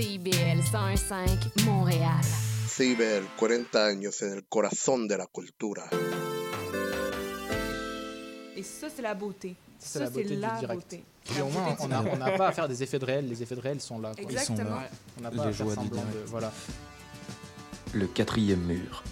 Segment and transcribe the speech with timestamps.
[0.00, 2.22] CIBL 101.5 Montréal.
[2.66, 5.90] CIBL, 40 años en el corazón de la cultura.
[8.56, 9.56] Et ça, c'est la beauté.
[9.78, 10.74] C'est Ça, la beauté c'est du la direct.
[10.80, 11.04] beauté.
[11.36, 13.56] La au moins, beauté on n'a pas à faire des effets de réel, les effets
[13.56, 14.12] de réel sont là.
[14.14, 14.22] quoi.
[14.22, 14.78] Exactement.
[14.78, 16.24] Ouais, On n'a pas Les à faire semblant de...
[16.28, 16.50] Voilà.
[17.92, 19.04] Le quatrième mur.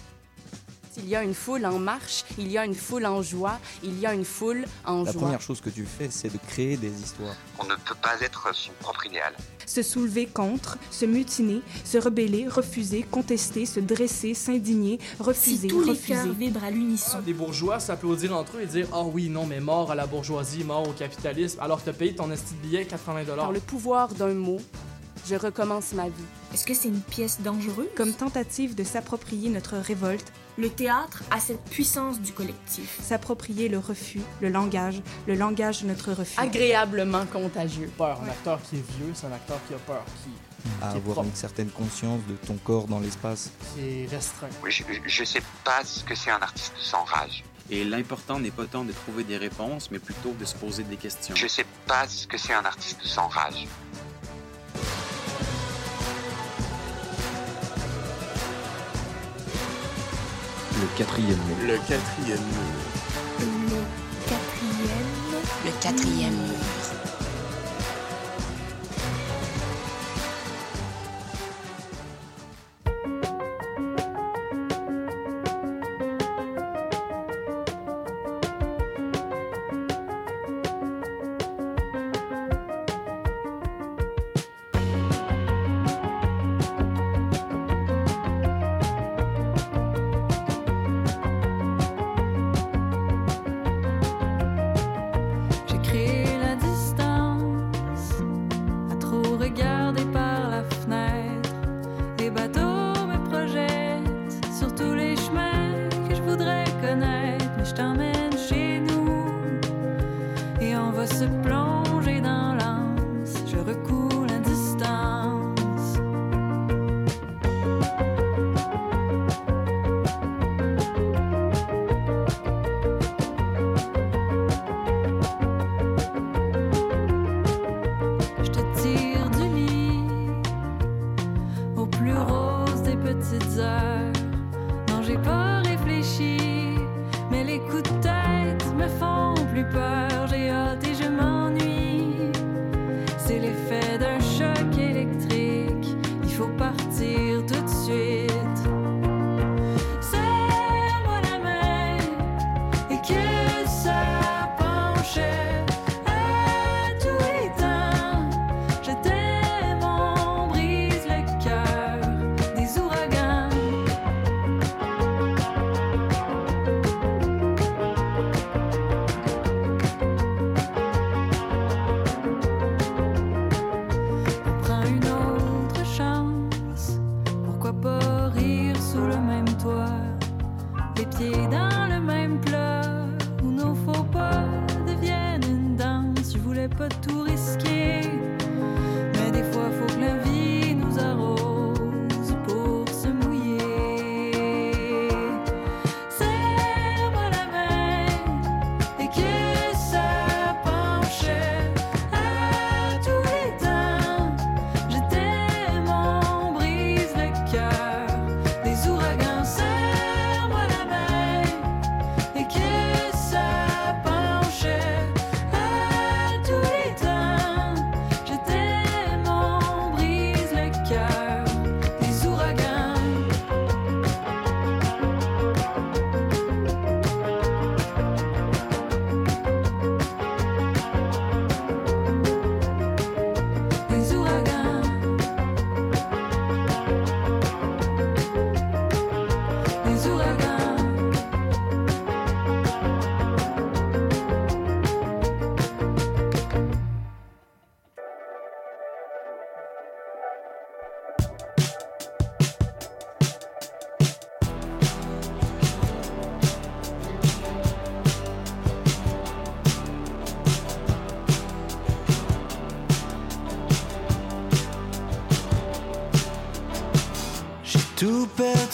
[0.99, 3.97] S'il y a une foule en marche, il y a une foule en joie, il
[3.99, 5.21] y a une foule en La joie.
[5.21, 7.35] première chose que tu fais, c'est de créer des histoires.
[7.57, 9.33] On ne peut pas être son propre idéal.
[9.65, 15.83] Se soulever contre, se mutiner, se rebeller, refuser, contester, se dresser, s'indigner, refuser, Si tous
[15.83, 19.45] les cœurs vibrent à l'unisson, Les bourgeois s'applaudir entre eux et dire Ah oui, non,
[19.45, 22.59] mais mort à la bourgeoisie, mort au capitalisme, alors que t'as payé ton esti de
[22.67, 24.57] billet 80 Par le pouvoir d'un mot,
[25.29, 26.13] je recommence ma vie.
[26.53, 27.87] est-ce que c'est une pièce dangereuse?
[27.95, 32.99] Comme tentative de s'approprier notre révolte, Le théâtre a cette puissance du collectif.
[33.01, 36.37] s'approprier le refus, le langage, le langage de notre refus.
[36.37, 37.89] Agréablement contagieux.
[37.97, 38.19] Peur.
[38.21, 40.31] Un acteur qui est vieux, c'est un acteur qui a peur, qui,
[40.81, 41.29] À avoir propre.
[41.29, 43.51] une certaine conscience de ton corps dans l'espace.
[43.73, 44.49] qui est restreint.
[44.61, 47.45] Oui, je, je sais pas ce que c'est un artiste sans rage.
[47.69, 50.97] Et l'important n'est pas tant de trouver des réponses, mais plutôt de se poser des
[50.97, 51.35] questions.
[51.35, 53.65] Je sais pas ce que c'est un artiste sans rage.
[60.79, 61.57] Le quatrième mur.
[61.67, 62.79] Le quatrième mur.
[63.39, 65.09] Le quatrième,
[65.65, 66.78] Le quatrième mur.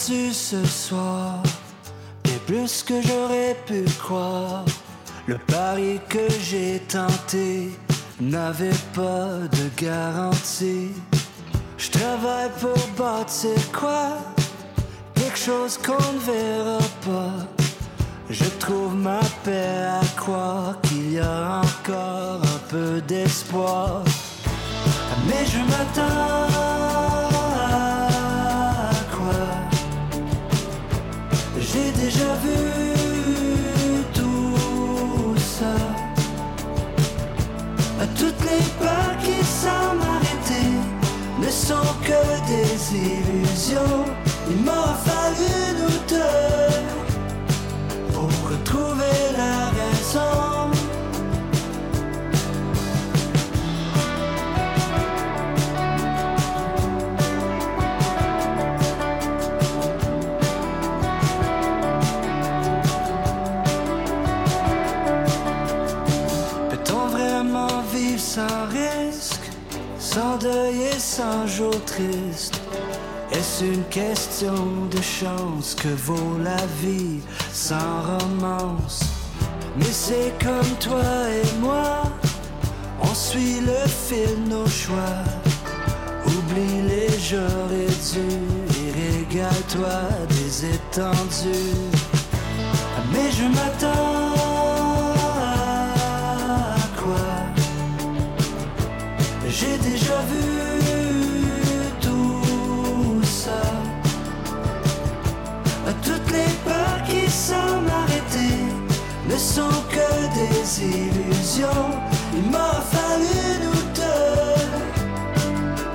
[0.06, 1.42] Ce soir,
[2.26, 4.64] et plus que j'aurais pu croire.
[5.26, 7.76] Le pari que j'ai tenté
[8.20, 10.92] n'avait pas de garantie.
[11.76, 14.18] Je travaille pour bâtir quoi?
[15.14, 17.64] Quelque chose qu'on ne verra pas.
[18.30, 24.04] Je trouve ma paix à croire qu'il y a encore un peu d'espoir.
[25.26, 26.55] Mais je m'attends
[41.66, 44.04] sont que des illusions.
[73.32, 77.20] Est-ce une question de chance que vaut la vie
[77.50, 79.00] sans romance?
[79.78, 81.00] Mais c'est comme toi
[81.30, 82.02] et moi,
[83.00, 85.24] on suit le fil de nos choix.
[86.26, 88.28] Oublie les j'aurais dû
[88.78, 89.98] et régale-toi
[90.28, 91.74] des étendues.
[93.12, 94.15] Mais je m'attends
[109.56, 111.86] sont que des illusions.
[112.38, 114.64] Il m'a fallu nous deux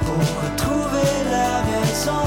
[0.06, 2.26] pour retrouver la raison.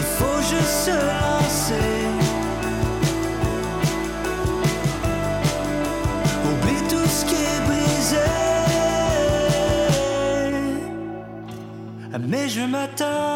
[0.00, 1.92] Il faut juste se lancer.
[6.48, 8.30] Oublie tout ce qui est brisé.
[12.30, 13.31] Mais je m'attends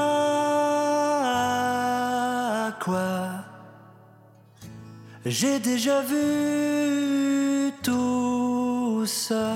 [5.28, 9.55] J'ai déjà vu tout ça.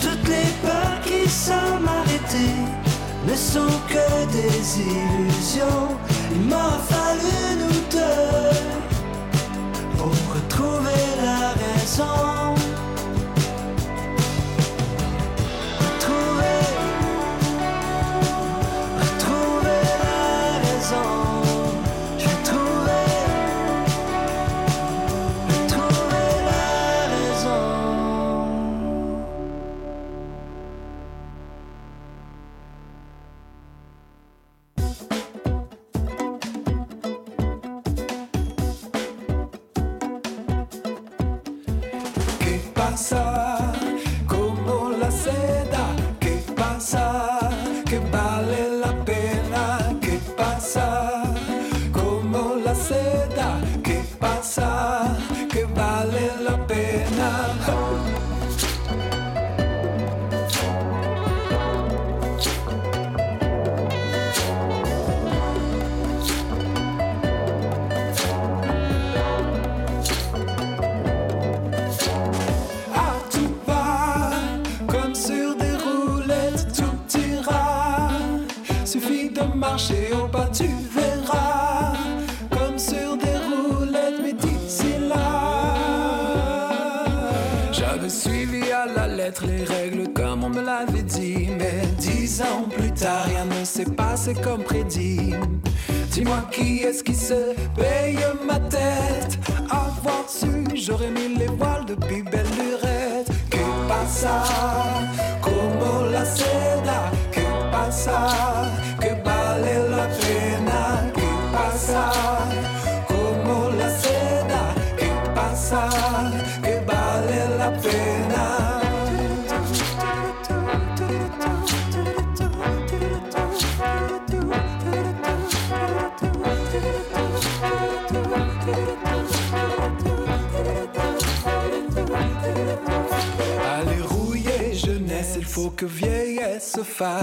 [0.00, 2.54] Toutes les peurs qui semblent arrêter
[3.26, 5.88] ne sont que des illusions.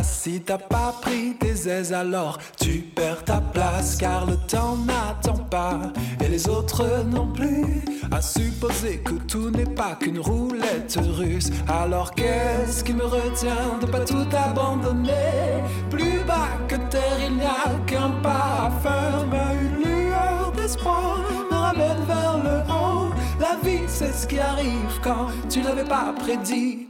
[0.03, 5.39] Si t'as pas pris tes aises, alors tu perds ta place, car le temps n'attend
[5.49, 5.79] pas,
[6.23, 7.83] et les autres non plus.
[8.11, 13.87] À supposer que tout n'est pas qu'une roulette russe, alors qu'est-ce qui me retient de
[13.87, 15.63] pas tout abandonner?
[15.89, 21.55] Plus bas que terre, il n'y a qu'un pas à mais une lueur d'espoir me
[21.55, 23.13] ramène vers le haut.
[23.39, 26.88] La vie, c'est ce qui arrive quand tu l'avais pas prédit.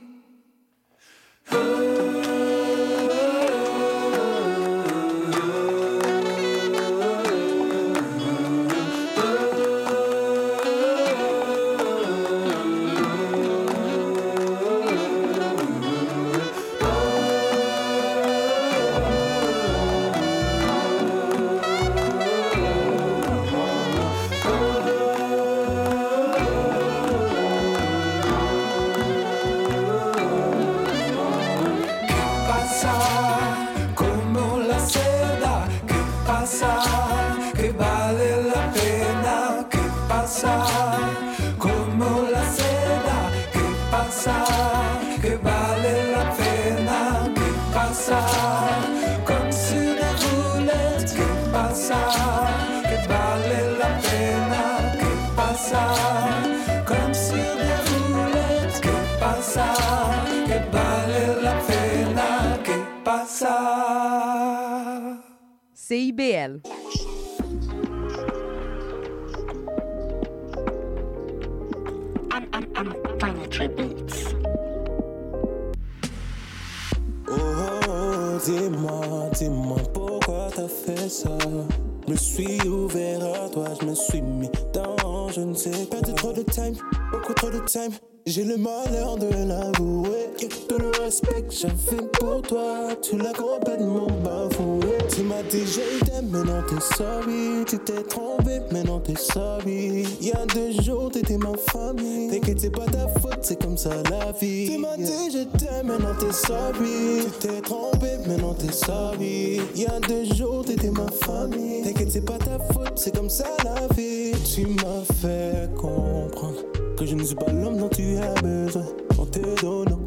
[81.10, 86.02] Je me suis ouvert à toi, je me suis mis dans, je ne sais pas,
[86.02, 86.76] de trop de time,
[87.12, 87.92] beaucoup trop de time.
[88.28, 90.29] J'ai le malheur de l'avouer.
[90.48, 94.98] Tout le respect que j'avais pour toi, tu l'as complètement bafoué.
[95.14, 97.66] Tu m'as dit je t'aime, mais non t'es sorry.
[97.68, 100.06] Tu t'es trompé, mais non t'es sorry.
[100.22, 102.30] Il y a deux jours, t'étais ma famille.
[102.30, 104.70] T'inquiète, c'est pas ta faute, c'est comme ça la vie.
[104.72, 107.26] Tu m'as dit je t'aime, mais non t'es sorry.
[107.26, 109.60] Tu t'es trompé, mais non t'es sorry.
[109.76, 111.82] Il y a deux jours, t'étais ma famille.
[111.84, 114.32] T'inquiète, c'est pas ta faute, c'est comme ça la vie.
[114.56, 116.60] Tu m'as fait comprendre
[116.98, 118.86] que je ne suis pas l'homme dont tu as besoin.
[119.18, 119.99] En te lui,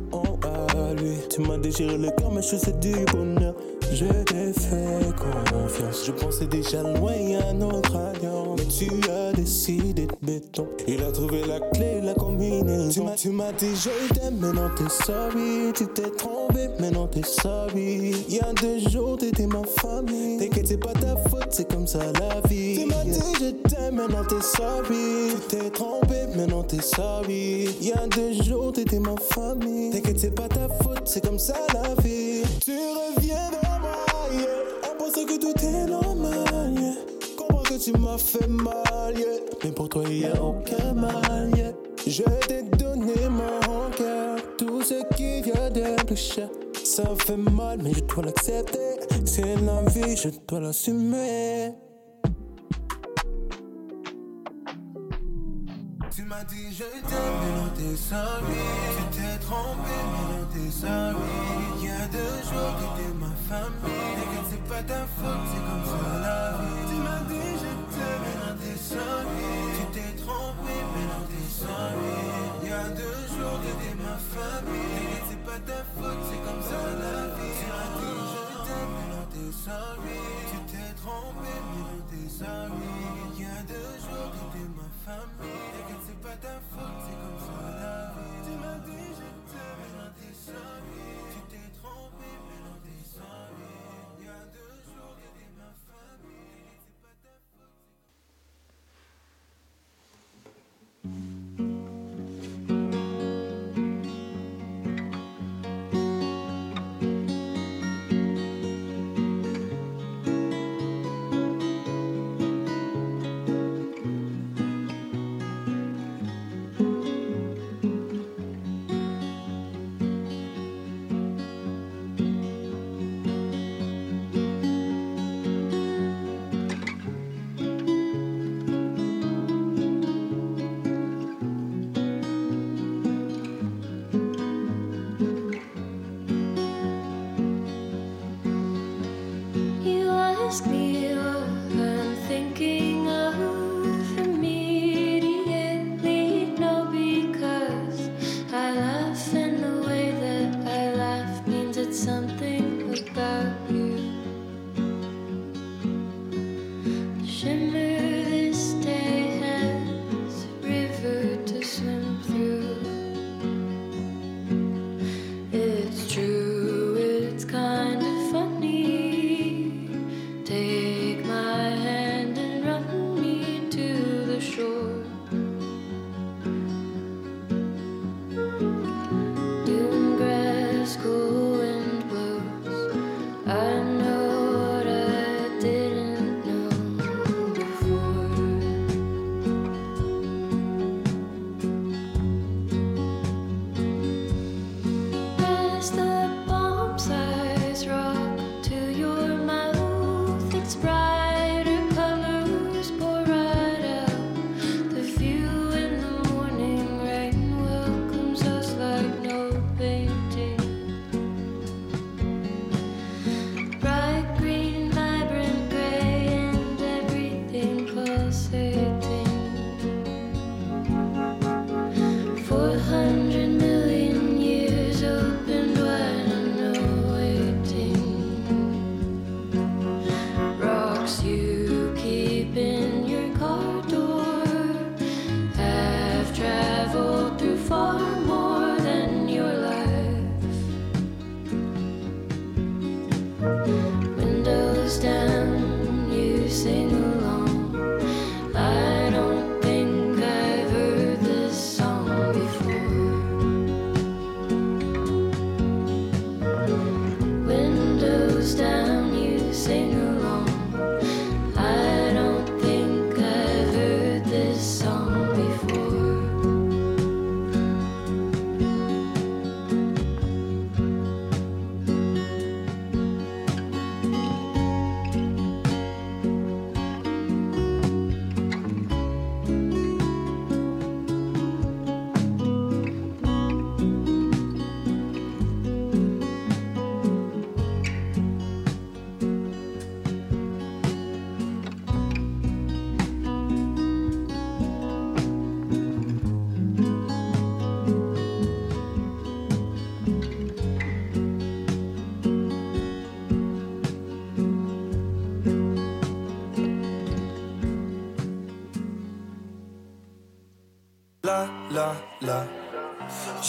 [1.29, 3.55] tu m'as déchiré le cœur, mais je sais du bonheur.
[3.95, 6.07] Je t'ai fait confiance.
[6.07, 7.13] Je pensais déjà loin
[7.47, 8.59] à notre alliance.
[8.59, 10.67] Mais tu as décidé de béton.
[10.89, 13.07] Il a trouvé la clé, la combinaison.
[13.17, 15.73] Tu m'as, dit je t'aime, mais non t'es sorry.
[15.75, 18.15] Tu t'es trompé, mais non t'es sorry.
[18.29, 20.39] Il y a deux jours, t'étais ma famille.
[20.39, 22.79] T'inquiète, c'est pas ta faute, c'est comme ça la vie.
[22.79, 25.35] Tu m'as dit je t'aime, mais non t'es sorry.
[25.51, 27.69] Tu t'es trompé, mais non t'es sorry.
[27.81, 29.91] Il y a deux jours, t'étais ma famille.
[29.91, 32.43] T'inquiète, c'est pas ta faute, c'est comme ça la vie.
[32.65, 33.82] Tu reviens vers
[35.15, 35.25] moi, yeah.
[35.25, 36.95] On pense que tout est normal, yeah.
[37.37, 39.15] Comprends que tu m'as fait mal.
[39.63, 41.75] Mais pour toi, y a aucun mal.
[42.07, 46.49] Je t'ai donné mon cœur, tout ce qu'il y a de plus cher.
[46.85, 48.99] Ça fait mal, mais je dois l'accepter.
[49.25, 51.75] C'est la vie, je dois l'assumer.
[56.33, 58.65] M'as dit je t'aime, mais non t'es sorry.
[58.97, 61.37] Tu t'es trompé, mais non t'es sorry.
[61.77, 64.13] Il y a deux jours que t'es ma famille.
[64.17, 66.83] T'inquiète, c'est pas ta faute, c'est comme ça la vie.
[66.89, 69.51] Tu m'as dit je t'aime, mais non t'es sorry.
[69.77, 72.17] Tu t'es trompé, mais non t'es sorry.
[72.63, 74.93] Il y a deux jours que t'es ma famille.
[74.95, 77.55] T'inquiète, c'est pas ta faute, c'est comme ça la vie.
[77.61, 80.21] Tu m'as dit je t'aime, mais non t'es sorry.
[80.51, 83.02] Tu t'es trompé, mais non t'es sorry.
[86.43, 86.61] T'inquiète,
[87.05, 87.22] c'est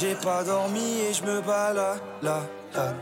[0.04, 2.42] J'ai pas dormi et je me balade, là,
[2.76, 2.94] là.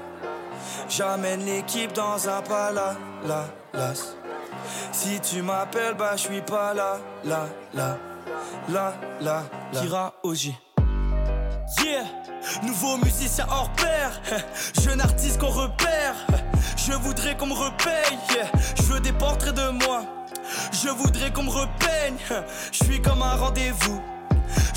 [0.87, 3.91] J'amène l'équipe dans un pala, là, là.
[4.91, 7.97] Si tu m'appelles, bah je suis pas là, là, là,
[8.69, 9.81] là, là, là.
[9.81, 10.55] Kira Oji.
[11.83, 12.03] Yeah,
[12.61, 14.21] nouveau musicien hors pair,
[14.83, 16.13] jeune artiste qu'on repère.
[16.77, 18.17] Je voudrais qu'on me repaye,
[18.75, 20.03] je veux des portraits de moi.
[20.71, 22.17] Je voudrais qu'on me repeigne,
[22.71, 24.01] je suis comme un rendez-vous.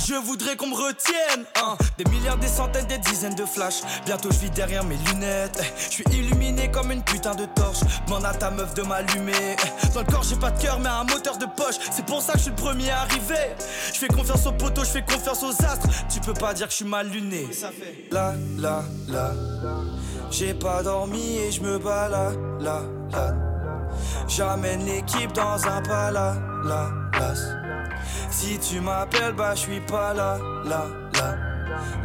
[0.07, 1.77] Je voudrais qu'on me retienne, hein.
[1.97, 3.81] Des milliards, des centaines, des dizaines de flashs.
[4.05, 5.59] Bientôt je vis derrière mes lunettes.
[5.79, 7.81] Je suis illuminé comme une putain de torche.
[8.07, 9.57] Demande à ta meuf de m'allumer.
[9.95, 11.77] Dans le corps, j'ai pas de cœur, mais un moteur de poche.
[11.91, 13.55] C'est pour ça que je suis le premier arrivé.
[13.93, 15.89] Je fais confiance aux poteaux, je fais confiance aux astres.
[16.13, 17.49] Tu peux pas dire que je suis mal luné.
[18.11, 19.33] Là, là, là.
[20.31, 23.35] J'ai pas dormi et je me balade, là, là.
[24.29, 27.64] J'amène l'équipe dans un pala, là, là.
[28.31, 31.37] Si tu m'appelles, bah je suis pas là, là, là,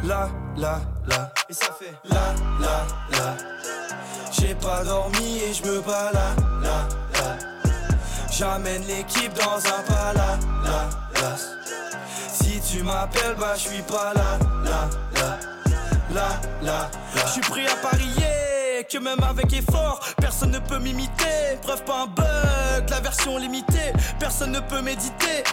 [0.04, 1.32] là, là, là.
[1.48, 3.34] Et ça fait là, là, là.
[4.32, 6.12] J'ai pas dormi et je me balade,
[6.62, 7.36] là, là.
[8.30, 11.36] J'amène l'équipe dans un pala, là, là.
[12.32, 15.38] Si tu m'appelles, bah je suis pas là, là, là,
[16.14, 16.28] là,
[16.62, 17.24] là, là.
[17.26, 21.58] Je suis prêt à parier que même avec effort, personne ne peut m'imiter.
[21.62, 25.44] Preuve pas un bug, la version limitée, personne ne peut méditer.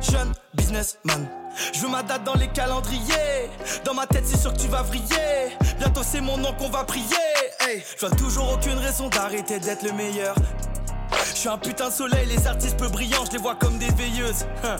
[0.00, 1.28] Jeune businessman,
[1.72, 3.50] je veux ma date dans les calendriers.
[3.84, 5.56] Dans ma tête, c'est sûr que tu vas vriller.
[5.78, 7.04] Bientôt, c'est mon nom qu'on va prier.
[7.60, 10.36] Hey, je vois toujours aucune raison d'arrêter d'être le meilleur.
[11.32, 13.90] Je suis un putain de soleil, les artistes peu brillants, je les vois comme des
[13.90, 14.46] veilleuses.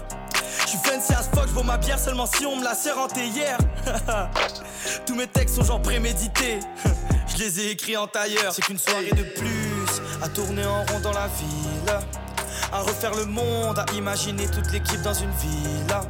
[0.63, 3.07] Je suis fancy as fuck, je ma bière seulement si on me la sert en
[3.09, 3.57] hier.
[5.07, 6.59] Tous mes textes sont genre prémédités.
[7.29, 8.53] Je les ai écrits en tailleur.
[8.53, 12.28] C'est qu'une soirée de plus à tourner en rond dans la ville.
[12.71, 16.03] À refaire le monde, à imaginer toute l'équipe dans une villa.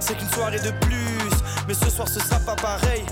[0.00, 1.30] C'est qu'une soirée de plus,
[1.68, 3.04] mais ce soir ce sera pas pareil.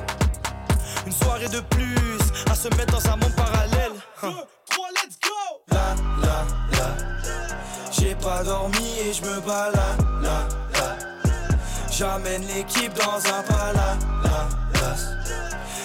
[1.06, 2.18] Une soirée de plus,
[2.50, 3.92] à se mettre dans un monde parallèle.
[4.22, 4.32] Hein.
[4.94, 5.62] let's go!
[5.70, 6.96] Là, là, là.
[7.92, 9.74] J'ai pas dormi et je me balade,
[10.20, 10.96] là, là.
[11.90, 14.94] J'amène l'équipe dans un pala, là, là.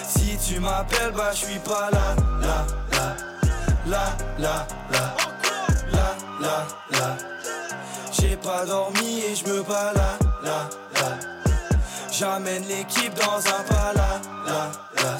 [0.08, 3.16] Si tu m'appelles, bah je suis pas là, là, là,
[3.86, 5.13] là, là, là,
[6.44, 7.16] là, là.
[8.12, 11.08] J'ai pas dormi et je me balade, là, là.
[12.10, 15.18] J'amène l'équipe dans un pala, là, là.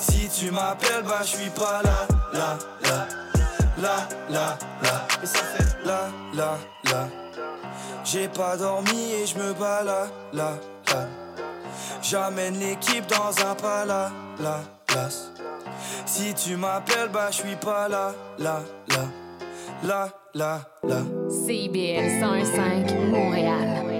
[0.00, 2.58] Si tu m'appelles, bah je suis pas là, là,
[4.30, 4.58] là.
[5.22, 7.08] Et ça fait là, là, là.
[8.04, 10.52] J'ai pas dormi et je me balade, là,
[10.88, 11.06] là.
[12.02, 14.60] J'amène l'équipe dans un pala, là,
[14.94, 15.08] là.
[16.06, 19.04] Si tu m'appelles, bah je suis pas là, là, là,
[19.84, 21.02] là, là, là.
[21.28, 23.99] CIBL 105 Montréal.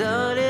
[0.00, 0.49] Fait des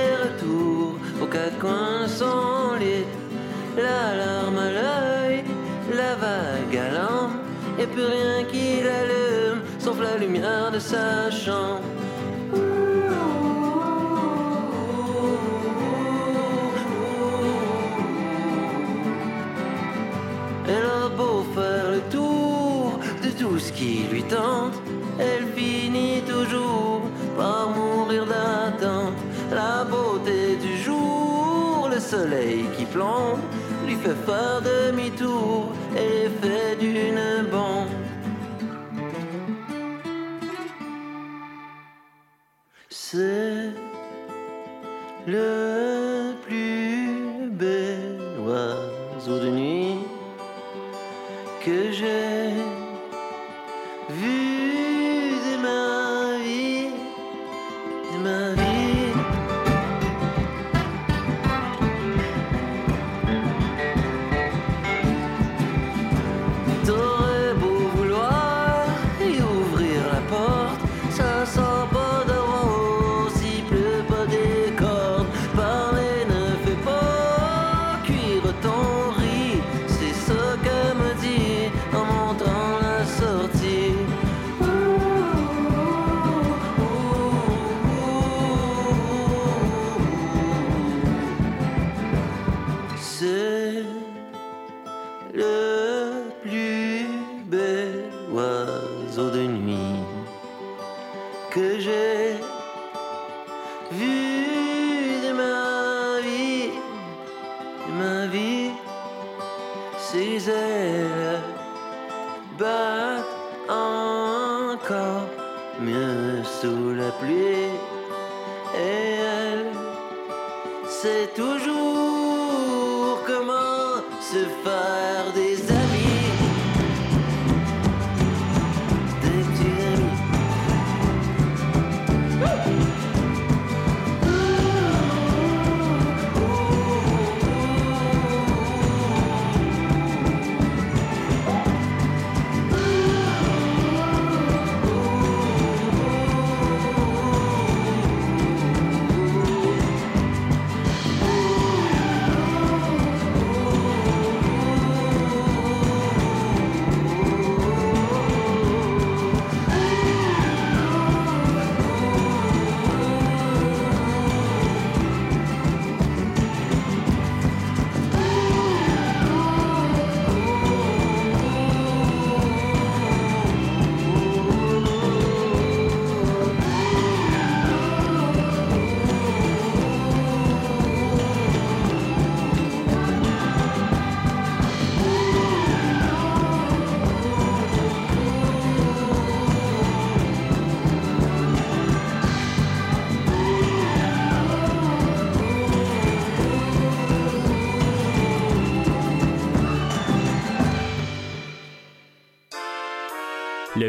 [124.65, 125.80] faire des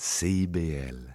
[0.00, 1.09] CIBL.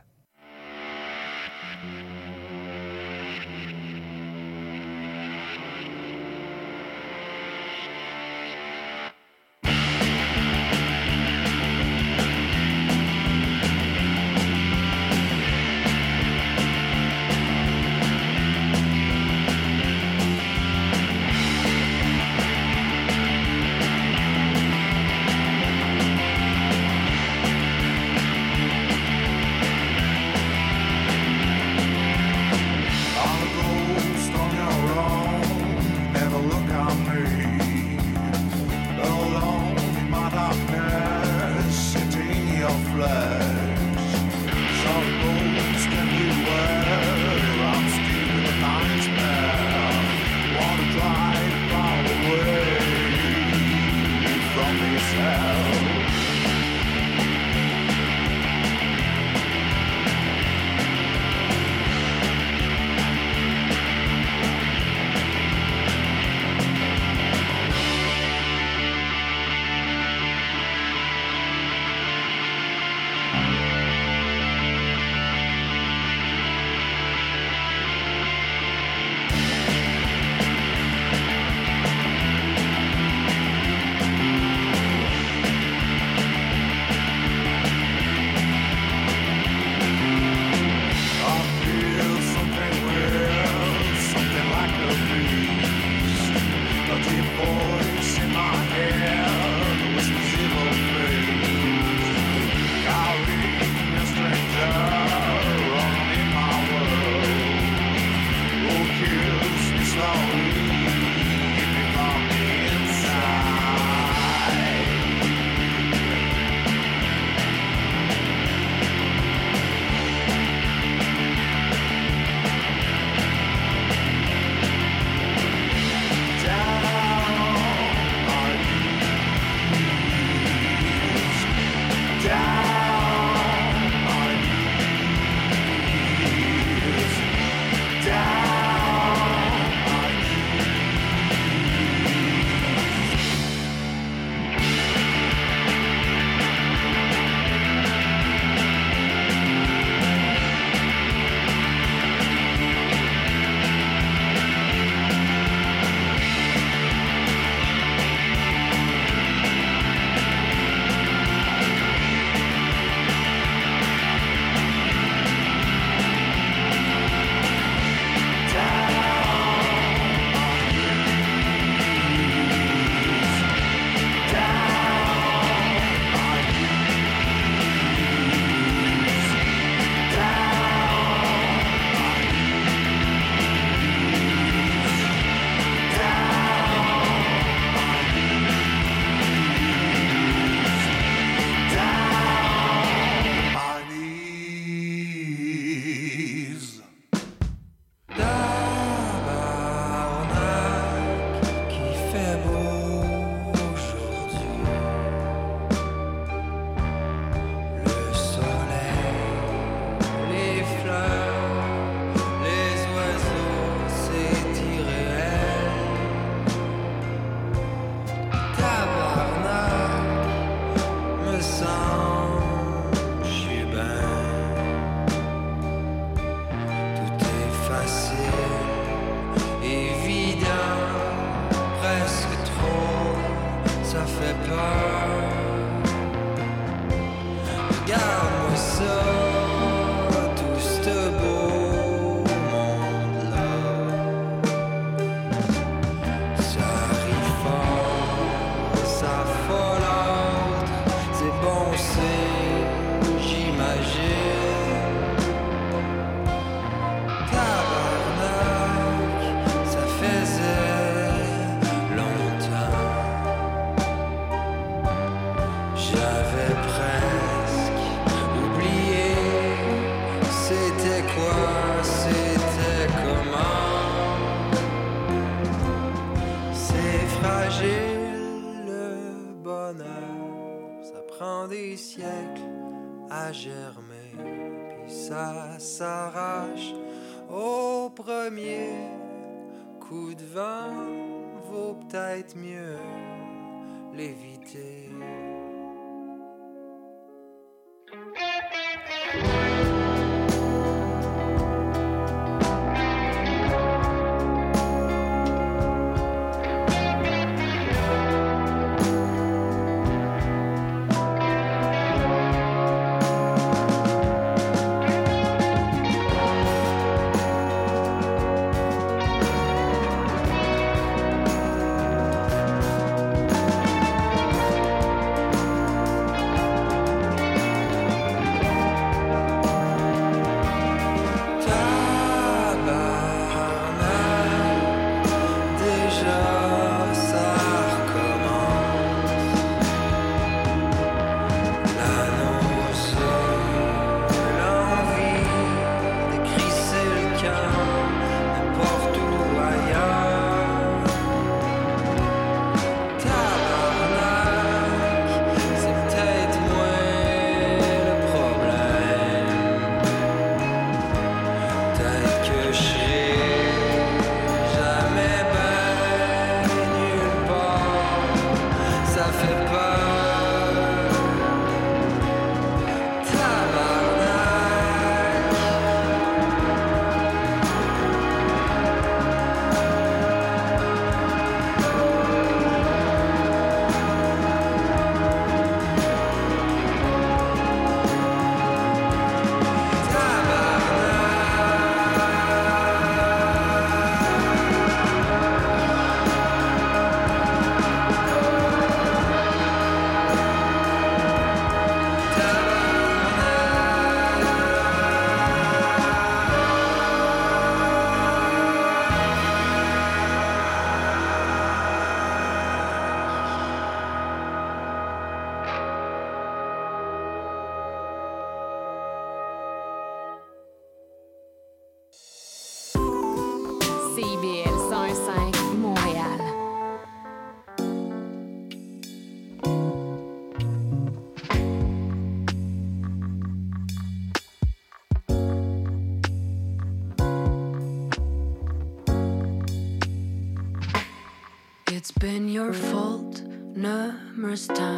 [442.54, 443.22] fault
[443.56, 444.75] numerous times.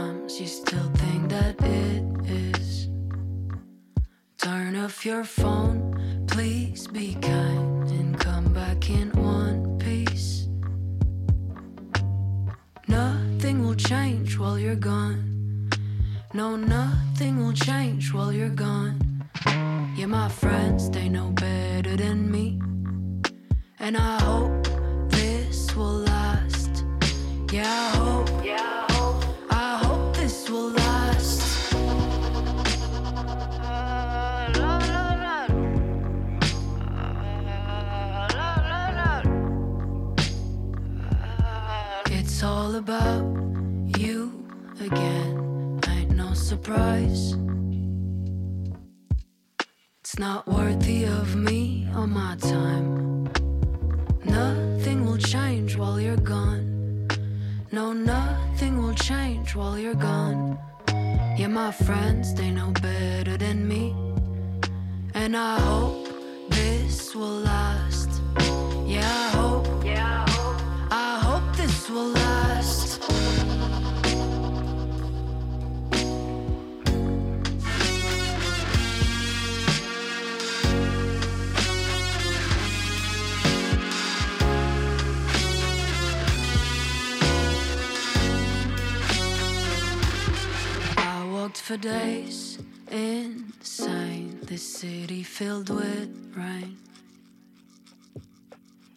[91.68, 92.60] for days
[92.92, 96.78] inside the city filled with rain.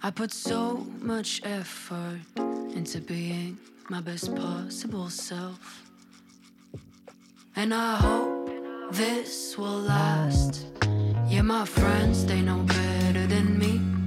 [0.04, 3.58] I put so much effort into being
[3.88, 5.82] my best possible self.
[7.56, 8.48] And I hope
[8.92, 10.64] this will last.
[11.26, 13.99] Yeah, my friends, they know better than me.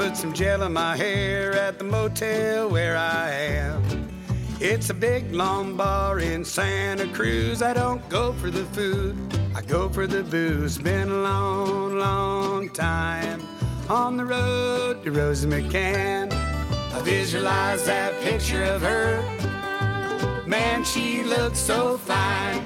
[0.00, 4.08] Put some gel in my hair at the motel where I am.
[4.58, 7.60] It's a big long bar in Santa Cruz.
[7.60, 9.14] I don't go for the food,
[9.54, 10.78] I go for the booze.
[10.78, 13.42] Been a long, long time
[13.90, 16.32] on the road to Rosie McCann.
[16.32, 19.22] I visualize that picture of her
[20.46, 22.62] Man, she looks so fine.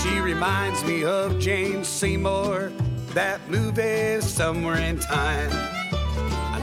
[0.00, 2.70] She reminds me of Jane Seymour.
[3.14, 5.77] That movie somewhere in time.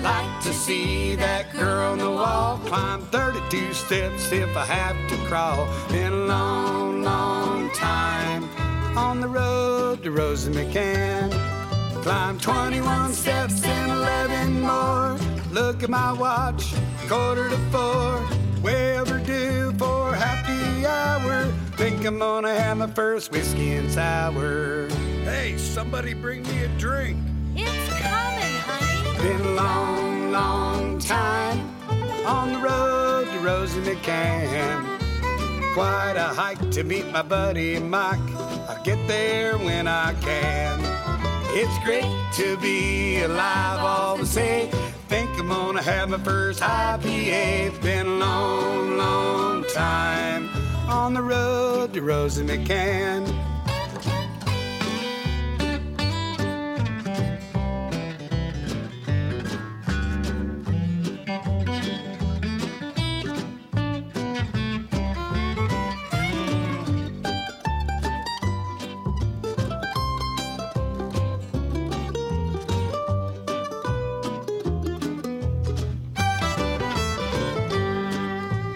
[0.05, 5.09] I'd like to see that girl on the wall climb 32 steps if I have
[5.09, 5.67] to crawl.
[5.89, 8.43] Been a long, long time
[8.95, 11.31] on the road to Rosie McCann.
[12.03, 15.17] Climb 21 steps and 11 more.
[15.51, 16.75] Look at my watch,
[17.07, 18.21] quarter to four.
[18.61, 21.45] Way overdue for happy hour.
[21.77, 24.87] Think I'm gonna have my first whiskey and sour.
[25.23, 27.17] Hey, somebody bring me a drink.
[27.55, 28.44] It's coming, honey.
[29.25, 31.59] Been a long, long time
[32.27, 34.99] on the road to Rosie McCann.
[35.73, 38.19] Quite a hike to meet my buddy Mike.
[38.69, 40.79] I'll get there when I can.
[41.57, 44.69] It's great to be alive, all the same.
[45.09, 47.81] Think I'm gonna have my first IPA.
[47.81, 50.51] Been a long, long time
[50.87, 53.54] on the road to Rosie McCann.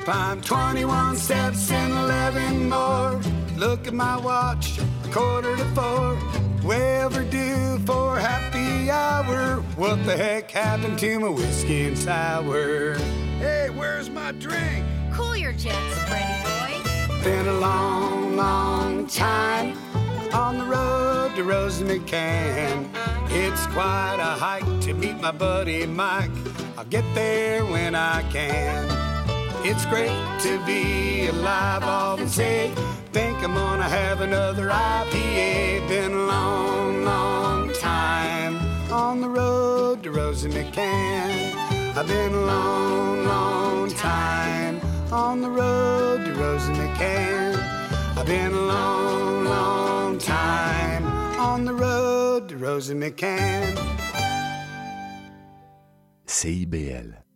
[0.10, 3.22] Climb 21 steps and 11 more.
[3.58, 4.80] Look at my watch,
[5.12, 6.18] quarter to four.
[6.68, 9.58] Way overdue for happy hour.
[9.76, 12.96] What the heck happened to my whiskey and sour?
[13.38, 14.84] Hey, where's my drink?
[15.14, 17.24] Cool your jets, Freddy boy.
[17.24, 19.78] Been a long, long time
[20.34, 22.90] on the road to Rosie McCann.
[23.30, 26.32] It's quite a hike to meet my buddy Mike.
[26.80, 29.09] I'll get there when I can.
[29.62, 32.72] It's great to be alive, all the say.
[33.12, 35.88] Think I'm gonna have another IPA.
[35.90, 38.56] Been a long, long time
[38.92, 41.54] on the road to Rosie McCann.
[41.98, 44.80] I've been a long, long time
[45.12, 47.58] on the road to Rosie McCann.
[48.18, 51.06] I've been a long, long time
[51.38, 53.76] on the road to Rosie McCann.
[56.28, 57.29] CIBL.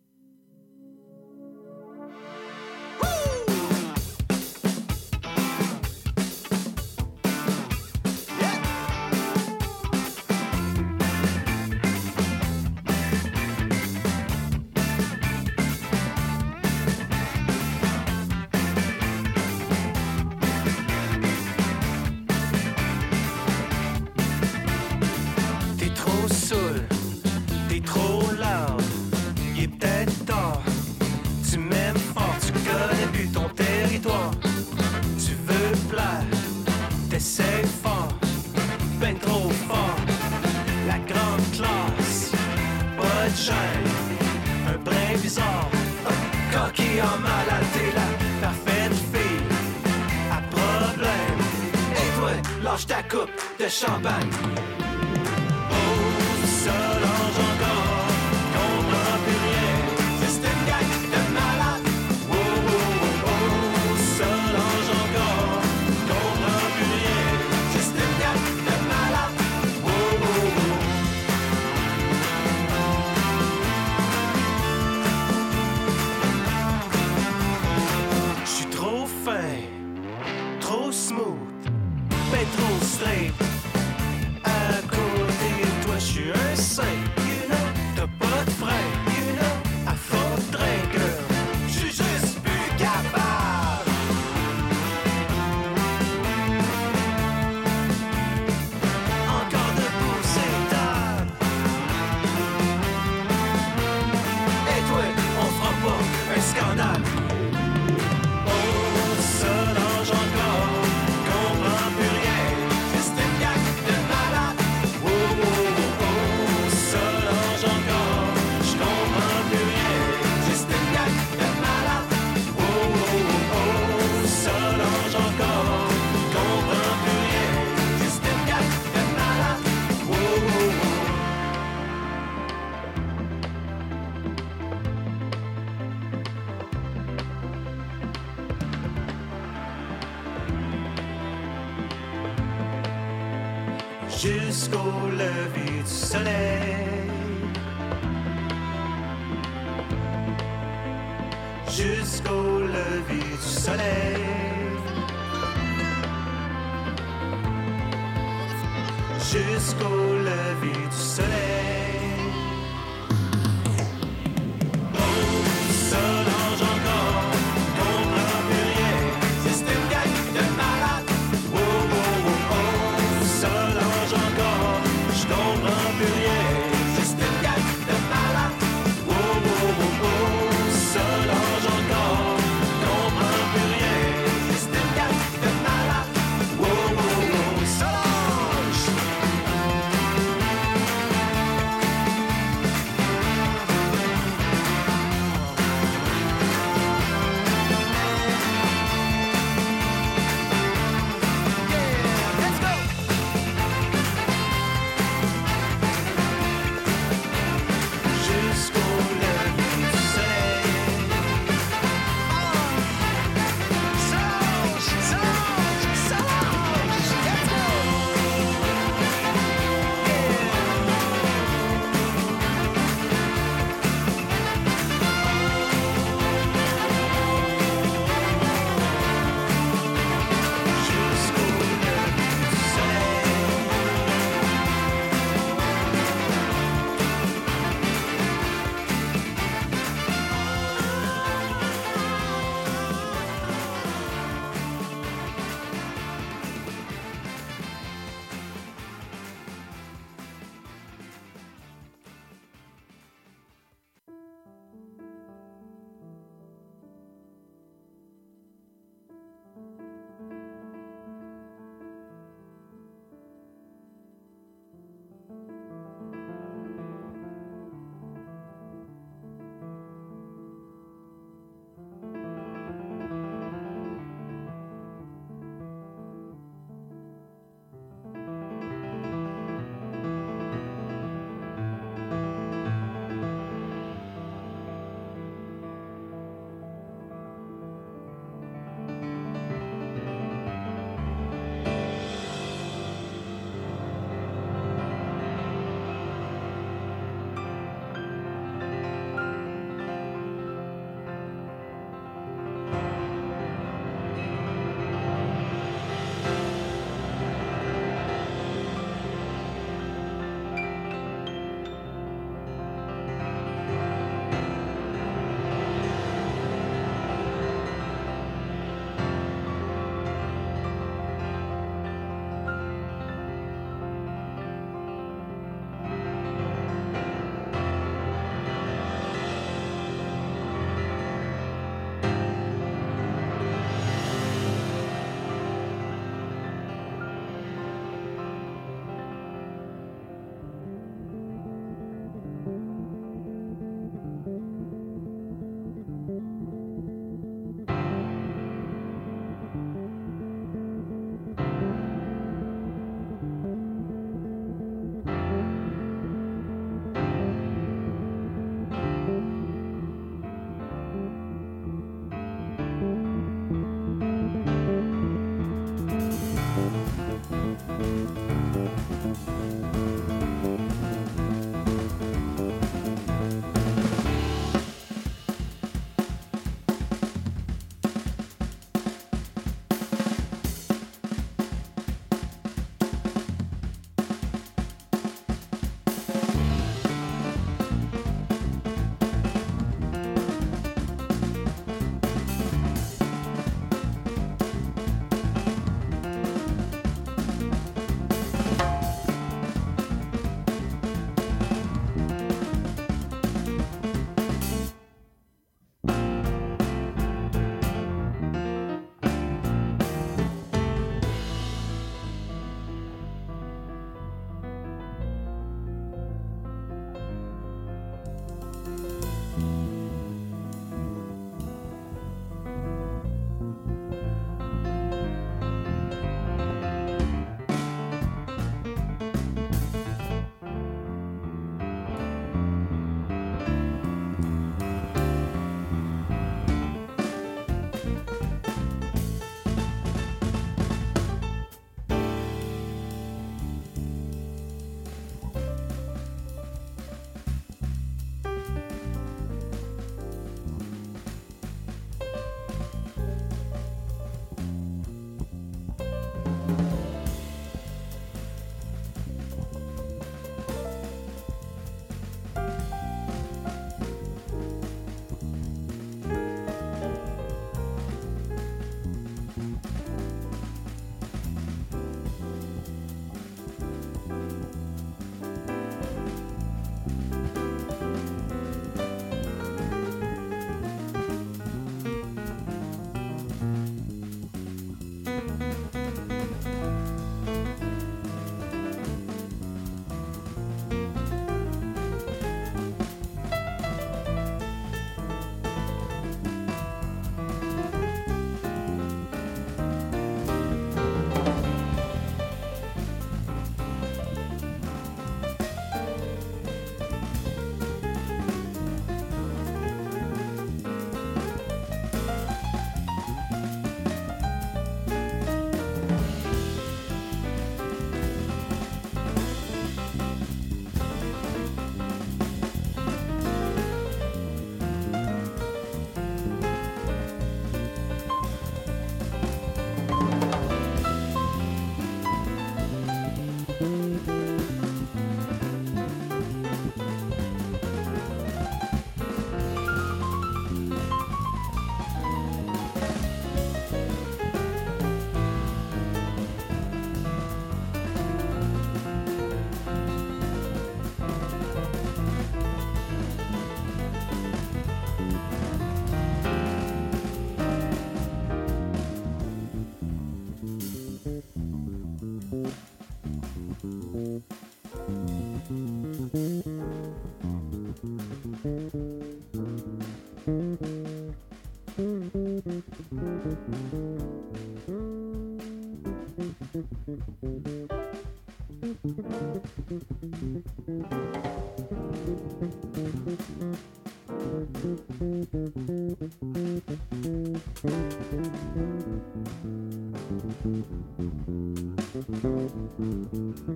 [52.74, 54.83] Lâche ta coupe de champagne.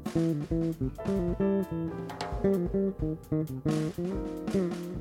[0.05, 0.51] Thank
[4.55, 4.96] you.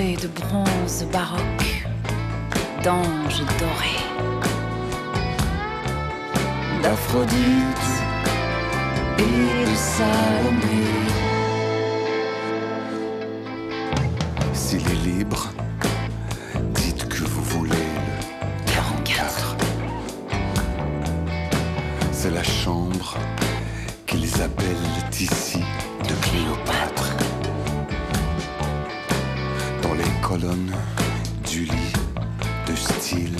[0.00, 1.84] de bronze baroque,
[2.82, 4.00] d'anges dorés,
[6.82, 7.90] d'Aphrodite
[9.18, 10.86] et de Salomé.
[14.54, 15.50] S'il est libre,
[16.74, 19.56] dites que vous voulez le 44.
[22.10, 23.18] C'est la chambre
[24.06, 24.76] qu'ils appellent
[25.20, 25.62] ici
[30.30, 30.72] colonne
[31.50, 31.92] du lit
[32.68, 33.36] de style.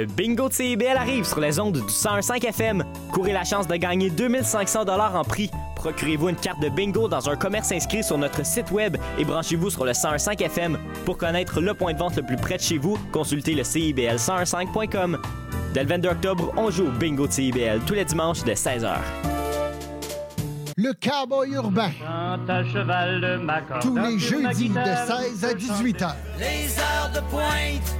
[0.00, 2.84] Le bingo de CIBL arrive sur les ondes du 101.5 FM.
[3.12, 5.50] Courez la chance de gagner 2500 dollars en prix.
[5.76, 9.68] Procurez-vous une carte de bingo dans un commerce inscrit sur notre site web et branchez-vous
[9.68, 10.78] sur le 101.5 FM.
[11.04, 15.18] Pour connaître le point de vente le plus près de chez vous, consultez le CIBL1015.com.
[15.74, 18.94] Dès le 22 octobre, on joue au bingo de CIBL tous les dimanches dès 16h.
[20.78, 21.90] Le cowboy urbain.
[22.48, 26.16] à cheval de ma Tous les jeudis de guitare, 16 à 18 heures.
[26.38, 27.99] Les heures de pointe,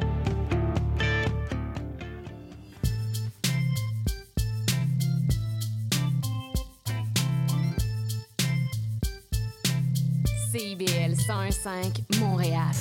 [11.21, 12.71] CIBL 105 Montréal.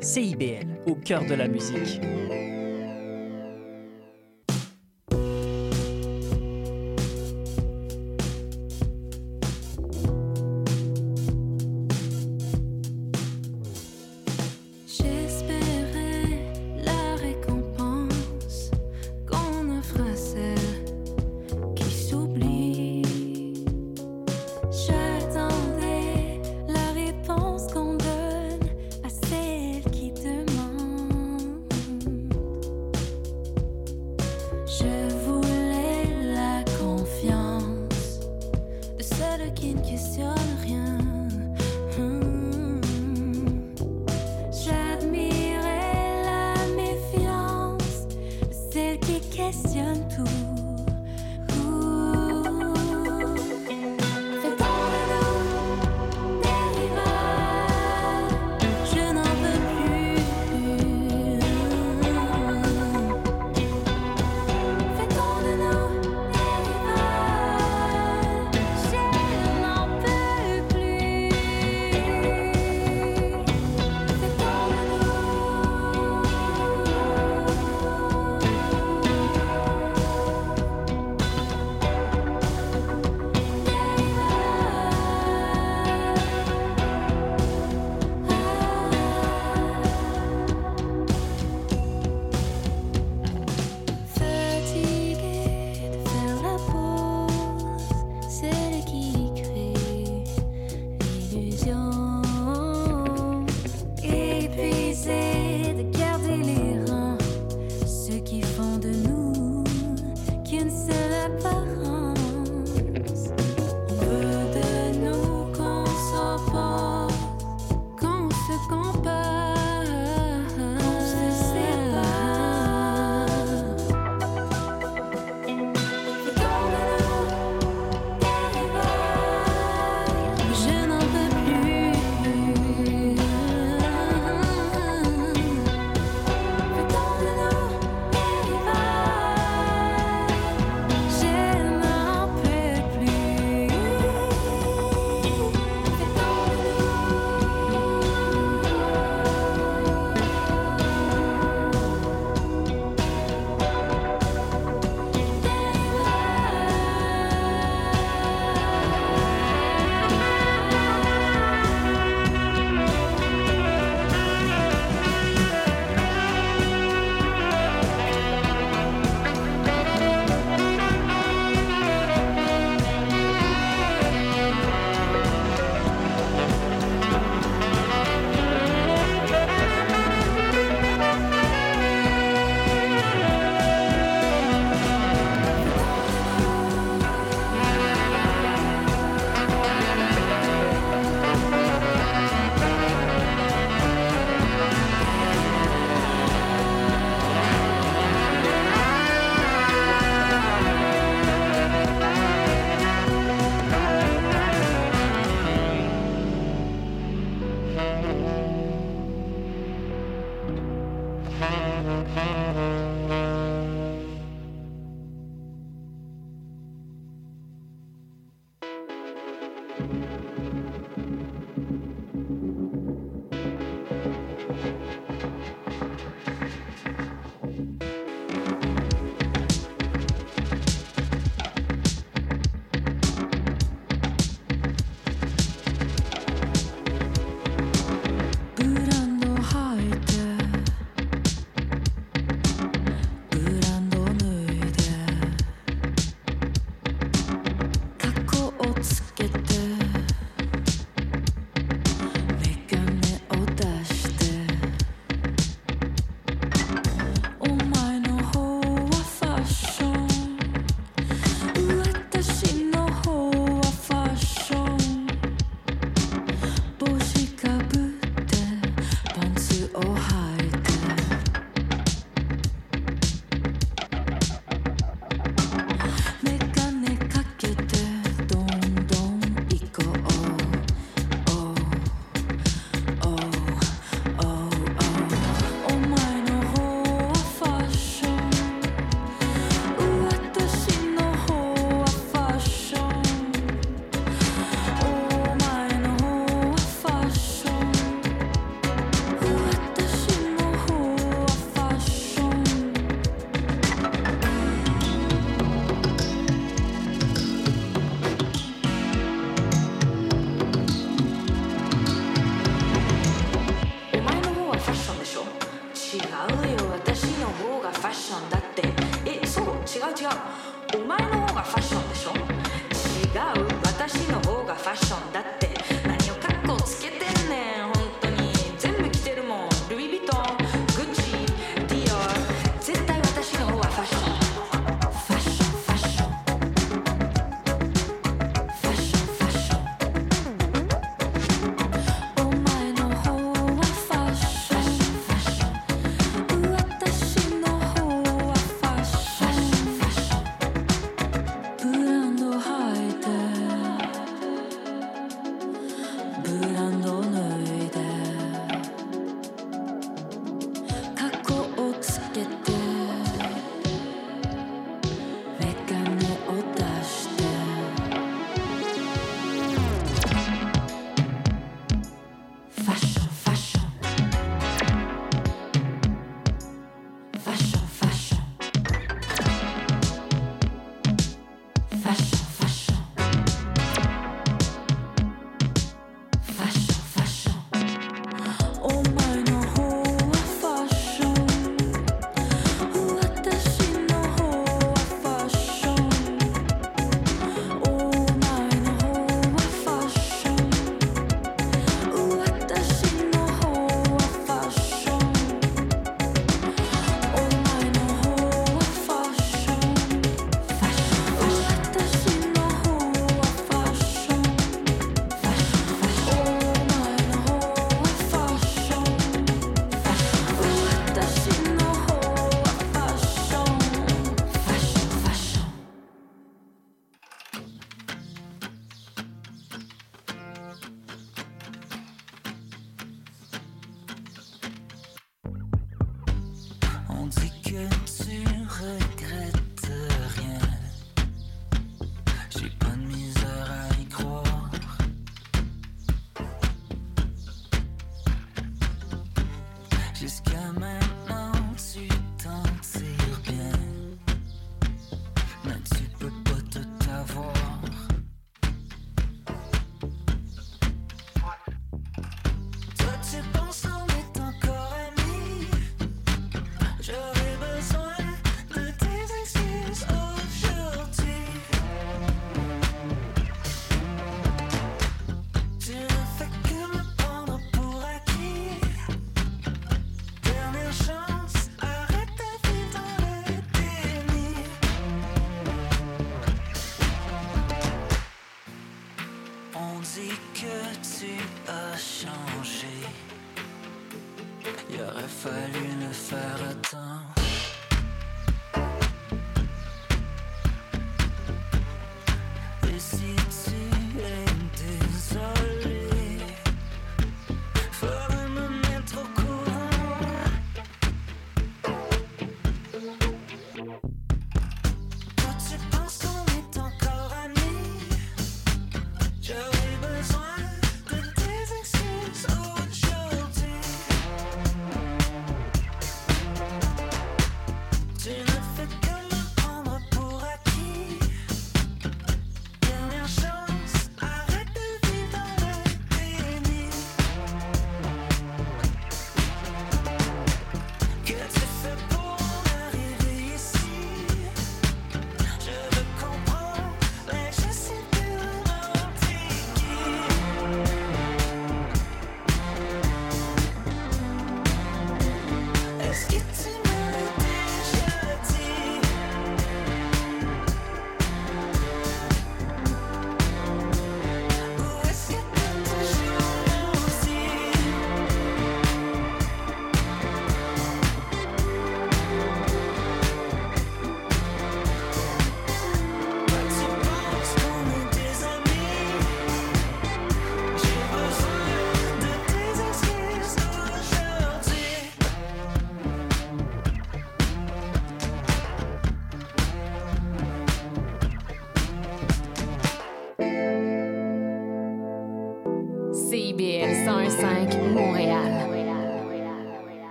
[0.00, 2.00] CIBL, au cœur de la musique.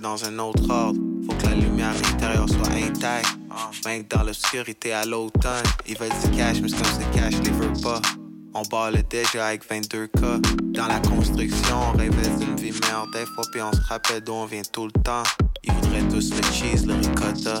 [0.00, 0.98] Dans un autre ordre.
[1.26, 3.28] Faut que la lumière intérieure soit intacte.
[3.84, 7.50] Même que dans l'obscurité à l'automne, ils veulent du cash, mais comme si cash les
[7.50, 8.00] veut pas.
[8.54, 10.72] On le déjà avec 22K.
[10.72, 14.32] Dans la construction, on rêvait d'une vie meilleure des fois, puis on se rappelle d'où
[14.32, 15.22] on vient tout le temps.
[15.62, 17.60] Ils voudraient tous le cheese, le ricotta.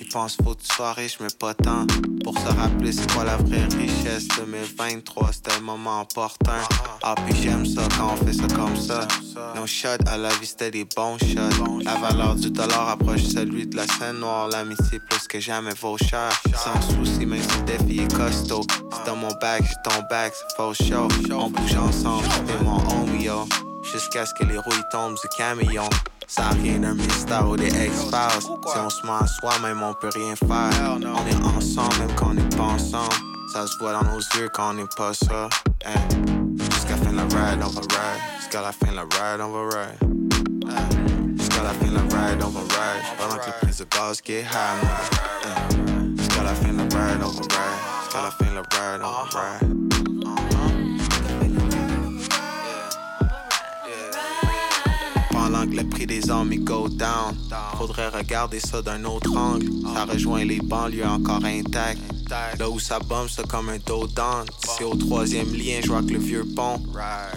[0.00, 1.86] Ils pensent faut que tu sois riche, mais pas tant.
[2.26, 4.26] Pour se rappeler c'est quoi la vraie richesse.
[4.36, 6.58] 2023, c'était le moment opportun.
[7.00, 9.06] Ah, puis j'aime ça quand on fait ça comme ça.
[9.54, 11.84] Nos shots à la vie, c'était des bons shots.
[11.84, 14.48] La valeur du dollar approche celui de la scène noire.
[14.48, 16.32] L'amitié plus que jamais vaut cher.
[16.64, 18.66] Sans souci, même si le défi est costaud.
[18.90, 21.06] C'est dans mon bac, j'ai ton bac, c'est faux show.
[21.30, 23.46] On bouge ensemble, t'es mon homie, yo.
[23.92, 25.88] Jusqu'à ce que les rouilles tombent du camion.
[26.26, 28.42] Ça a rien d'un mystère ou des X-Files.
[28.42, 30.98] Si on se ment à soi-même, on peut rien faire.
[30.98, 33.14] On est ensemble, même quand on n'est pas ensemble.
[33.52, 35.48] Ça se voit dans nos yeux quand on n'est pas ça.
[35.84, 35.94] Hey.
[36.72, 38.20] Jusqu'à la fin de la ride, on va ride.
[38.40, 39.98] Jusqu'à la fin de la ride, on va ride.
[40.68, 41.36] Hey.
[41.38, 43.02] Jusqu'à la fin de la ride, on va ride.
[43.18, 44.82] Pendant que le prix de gaz get high,
[45.44, 46.16] hey.
[46.16, 47.80] Jusqu'à la fin de la ride, on va ride.
[48.02, 49.68] Jusqu'à la fin de la ride, on va ride.
[50.22, 50.75] Pendant
[55.46, 57.36] que le prix des armes il go down,
[57.78, 59.66] faudrait regarder ça d'un autre angle.
[59.94, 62.00] Ça rejoint les banlieues encore intactes.
[62.58, 64.44] Là où ça bombe, c'est comme un dos down.
[64.76, 66.80] C'est au troisième lien, je vois que le vieux pont.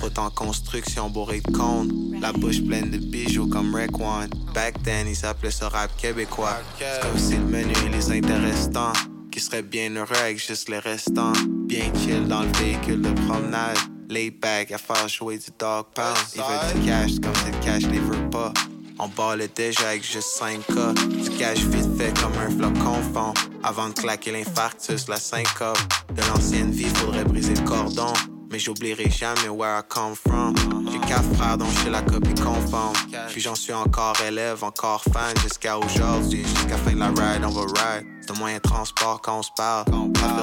[0.02, 2.18] Route en construction, bourré de cônes.
[2.20, 4.30] La bouche pleine de bijoux comme One.
[4.54, 6.58] Back then, ils appelaient ça rap québécois.
[6.78, 8.94] C'est comme si le menu les intéressants.
[9.32, 11.34] Qui seraient bien heureux avec juste les restants.
[11.68, 13.78] Bien chill dans le véhicule de promenade.
[14.10, 16.18] Lay back à faire jouer du dog pound.
[16.34, 18.52] Ils veulent du cash comme si le cash les veut pas.
[18.98, 20.94] On balle déjà avec juste 5K.
[21.24, 23.34] Du cash vite fait comme un flocon fond.
[23.62, 25.78] Avant de claquer l'infarctus, la syncope.
[26.16, 28.12] De l'ancienne vie, faudrait briser le cordon.
[28.52, 30.56] Mais j'oublierai jamais where I come from.
[30.92, 32.96] J'ai quatre frères dont je suis la copie conforme.
[33.30, 36.44] Puis j'en suis encore élève, encore fan jusqu'à aujourd'hui.
[36.44, 38.08] Jusqu'à fin de la ride, on va ride.
[38.26, 39.86] C'est moyen de transport quand on se parle.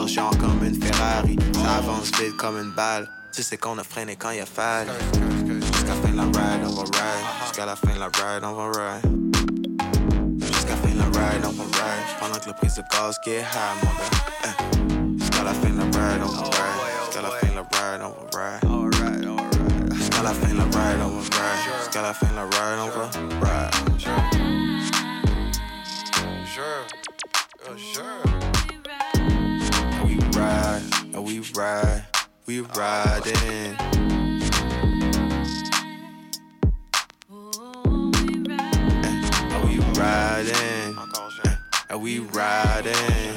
[0.06, 1.36] Genre comme une Ferrari.
[1.52, 3.08] Ça avance vite comme une balle.
[3.36, 4.90] Tu sais qu'on a freiné quand il a fallu.
[5.46, 7.26] Jusqu'à fin la ride, on va ride.
[7.42, 9.04] Jusqu'à la fin la ride, on va ride.
[10.40, 12.16] Jusqu'à fin la ride, on va ride.
[12.18, 14.08] Pendant que le prix de gaz get high, mon gars.
[14.44, 14.54] Eh.
[15.18, 16.80] Jusqu'à la fin la ride, on va ride.
[17.04, 18.64] Jusqu'à la fin la ride, on va ride.
[19.96, 21.60] Jusqu'à la fin la ride, on va ride.
[21.82, 23.04] Jusqu'à la fin la ride, on va
[23.44, 23.74] ride.
[26.46, 26.86] Sure.
[27.68, 28.22] Oh, sure.
[30.06, 30.82] We ride,
[31.18, 32.06] we ride,
[32.46, 33.76] we riding.
[39.50, 40.96] And we riding,
[41.90, 43.36] and we riding.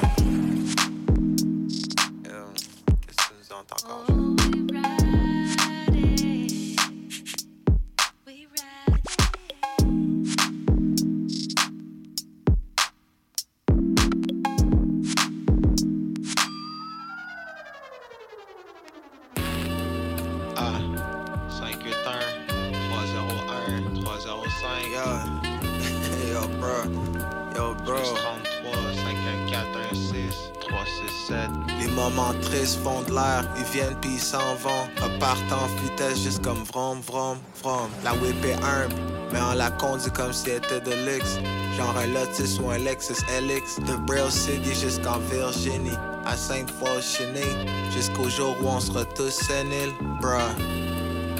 [32.00, 34.84] Moments tristes font de l'air, ils viennent puis ils s'en vont.
[35.02, 37.88] Repartent en vitesse juste comme vrom, vrom, vrom.
[38.04, 38.94] La whip est humble,
[39.32, 41.38] mais on la conduit comme si elle était de luxe.
[41.76, 43.80] Genre un Lotus ou un Lexus LX.
[43.86, 45.98] De Braille City jusqu'en Virginie.
[46.24, 47.52] À Sainte-Foy, Cheney.
[47.94, 50.54] Jusqu'au jour où on sera tous séniles, bruh.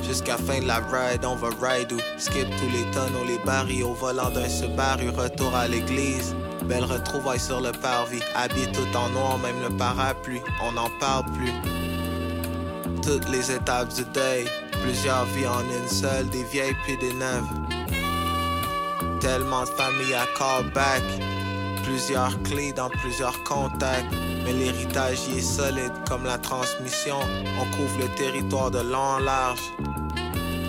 [0.06, 3.84] Jusqu'à fin de la ride, on va ride ou skip tous les tonneaux, les barils
[3.84, 6.34] au volant d'un Subaru, retour à l'église.
[6.70, 11.24] Belle retrouvaille sur le parvis, habillé tout en noir, même le parapluie, on n'en parle
[11.32, 11.52] plus.
[13.02, 14.46] Toutes les étapes du deuil,
[14.80, 17.48] plusieurs vies en une seule, des vieilles puis des neuves.
[19.18, 21.02] Tellement de familles à callback,
[21.82, 24.06] plusieurs clés dans plusieurs contacts.
[24.44, 27.16] Mais l'héritage y est solide comme la transmission.
[27.60, 29.72] On couvre le territoire de long en large.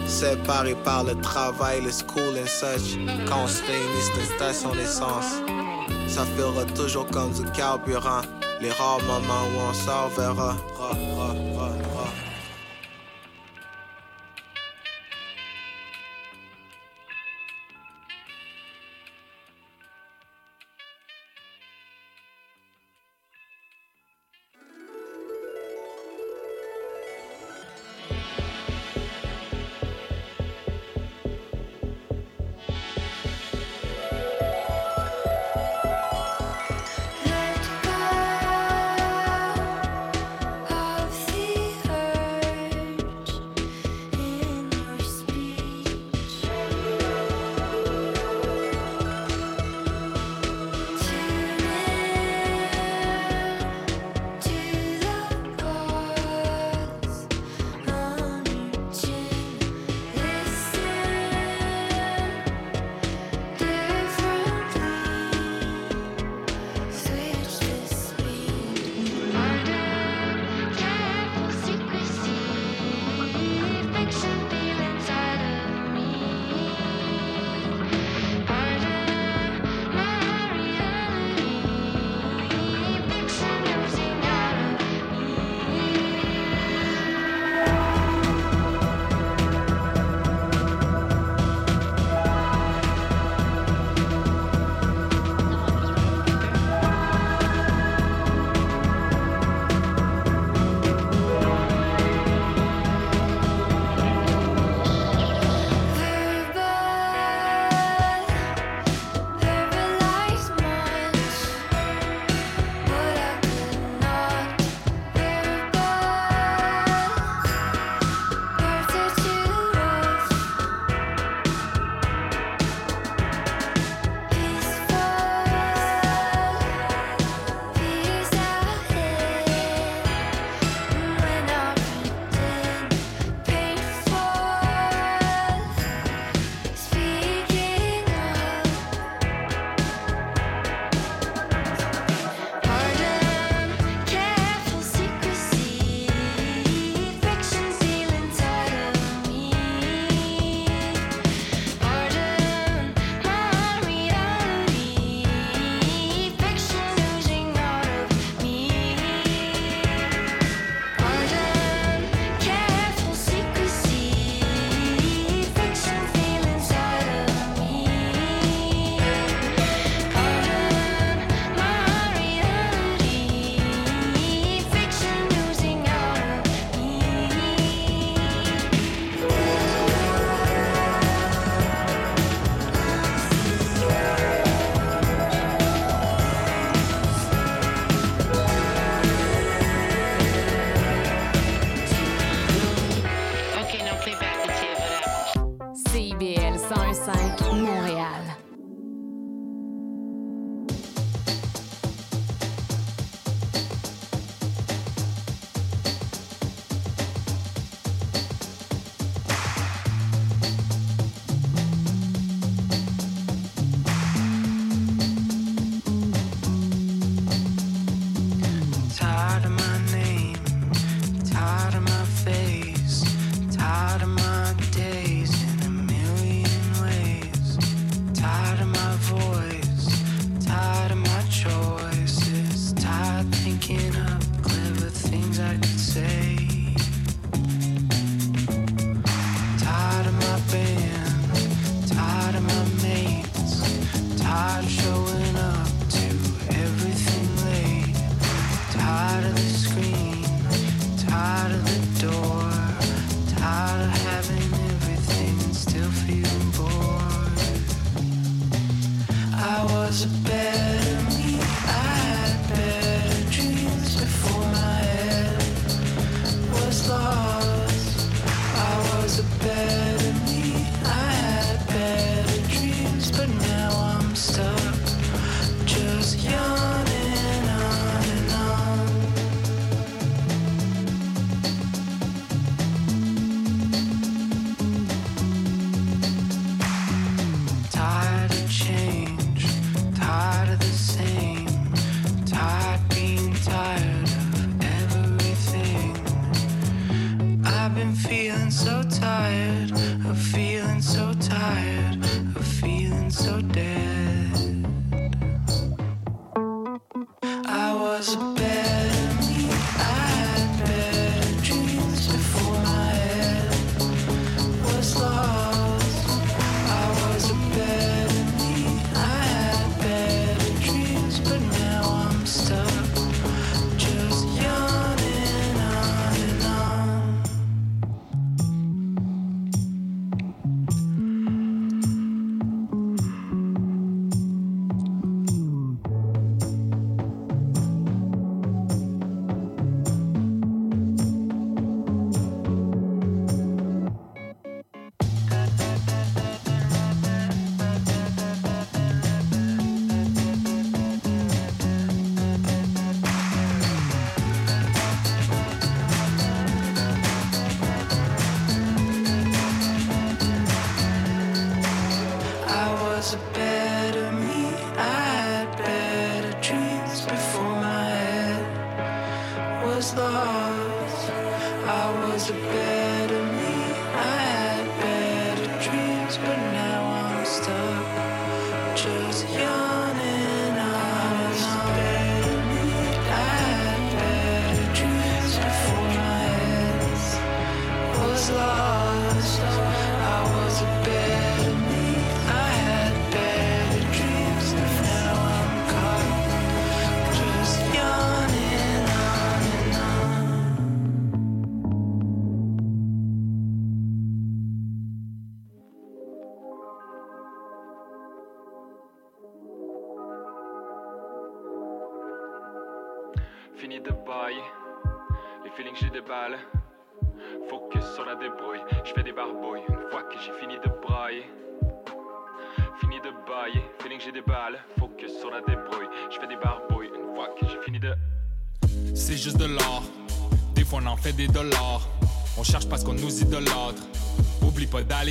[0.07, 2.97] Séparés par le travail, le school and such.
[3.27, 5.60] Quand on se réunit, c'est une station d'essence.
[6.11, 8.21] Ça fera toujours comme du carburant.
[8.61, 10.57] Les rares moments où on sort verra.
[10.77, 11.71] Ra, ra, ra,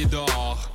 [0.06, 0.70] Dehors.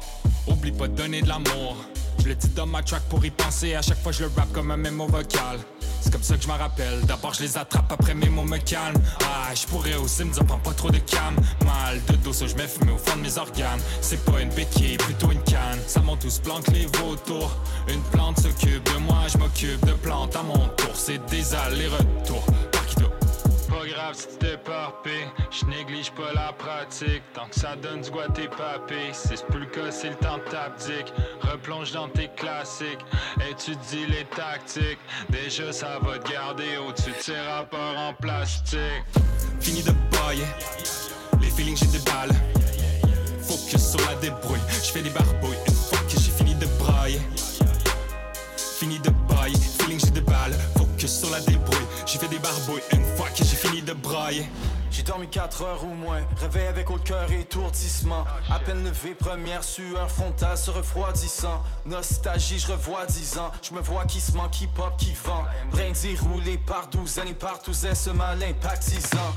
[0.48, 1.78] Oublie pas de donner de l'amour.
[2.20, 3.76] Je le dis dans ma track pour y penser.
[3.76, 5.60] À chaque fois je le rap comme un mémo vocal.
[6.02, 7.02] C'est comme ça que je m'en rappelle.
[7.08, 9.00] D'abord je les attrape, après mes mots me calment.
[9.22, 11.36] Ah, je pourrais aussi me dire prends pas trop de cam.
[11.66, 13.80] Mal de dos, ça je mets fumé au fond de mes organes.
[14.02, 15.80] C'est pas une béquille, plutôt une canne.
[15.88, 17.52] Ça monte tous planque les vautours.
[17.88, 20.92] Une plante s'occupe de moi, je m'occupe de plantes à mon tour.
[20.94, 22.46] C'est des allers-retours.
[23.96, 27.24] Grave si tu t'éparpilles, je néglige pas la pratique.
[27.34, 28.50] Tant que ça donne du goût tes
[29.14, 31.14] si c'est plus le cas, c'est le temps t'abdique.
[31.40, 33.00] Replonge dans tes classiques,
[33.50, 35.00] étudie les tactiques.
[35.30, 38.80] Déjà, ça va te garder au-dessus de tes rapports en plastique.
[39.62, 40.44] Fini de bailler,
[41.40, 42.36] les feelings j'ai des balles.
[43.44, 47.22] Focus sur la débrouille, je fais des barbouilles une fois que j'ai fini de brailler.
[48.58, 50.54] Fini de bailler, feeling j'ai des balles.
[50.78, 54.46] Focus sur la débrouille, j'ai fait des barbouilles une fois que fini de brailler.
[54.92, 58.24] J'ai dormi 4 heures ou moins, réveil avec haut cœur étourdissement.
[58.50, 61.62] À peine levé, première sueur frontale se refroidissant.
[61.86, 63.52] Nostalgie, je revois 10 ans.
[63.62, 65.44] Je me vois qui se ment, qui pop, qui vend.
[65.72, 69.34] Brindis roulés par douzaines et par douzaines, ce mal impactisant.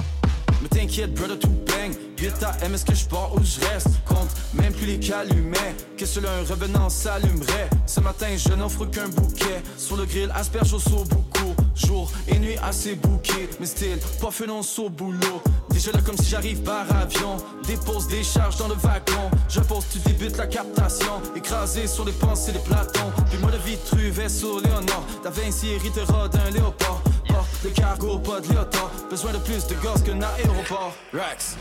[0.62, 1.92] Mais t'inquiète, brother, tout bang.
[2.18, 4.04] 8 AM, est-ce que je pars ou je reste?
[4.04, 5.74] Compte même plus les calumets.
[5.96, 7.70] Que seul un revenant s'allumerait.
[7.86, 9.62] Ce matin, je n'offre qu'un bouquet.
[9.76, 11.54] Sur le grill, asperge au saut beaucoup.
[11.86, 13.48] Jour et nuit assez bouquet.
[13.60, 15.42] Mais style, pas fenonce au boulot.
[15.70, 17.36] Déjà là, comme si j'arrive par avion.
[17.66, 19.30] Dépose des charges dans le wagon.
[19.48, 21.22] Je pose, tu débutes la captation.
[21.36, 23.12] Écrasé sur les pensées des platons.
[23.30, 25.04] Puis moi de Vitru, vaisseau Léonard.
[25.22, 27.02] Da Vinci héritera d'un léopard.
[27.28, 28.90] Pas de cargo, pas de léotard.
[29.10, 30.94] Besoin de plus de gosses qu'un aéroport.
[31.12, 31.56] Rex.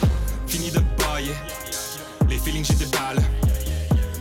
[0.47, 1.35] Fini de bailler,
[2.29, 3.21] les feelings j'ai des balles.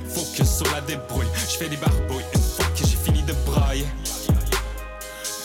[0.08, 3.86] Focus sur la débrouille, je fais des barbouilles une fois que j'ai fini de brailler.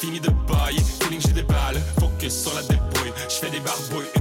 [0.01, 1.79] Fini de bailler, feeling j'ai des balles.
[1.99, 4.20] Focus sur la débrouille, je fais des barbouilles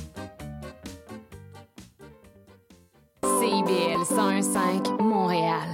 [3.23, 5.71] CIBL 101.5 Montréal.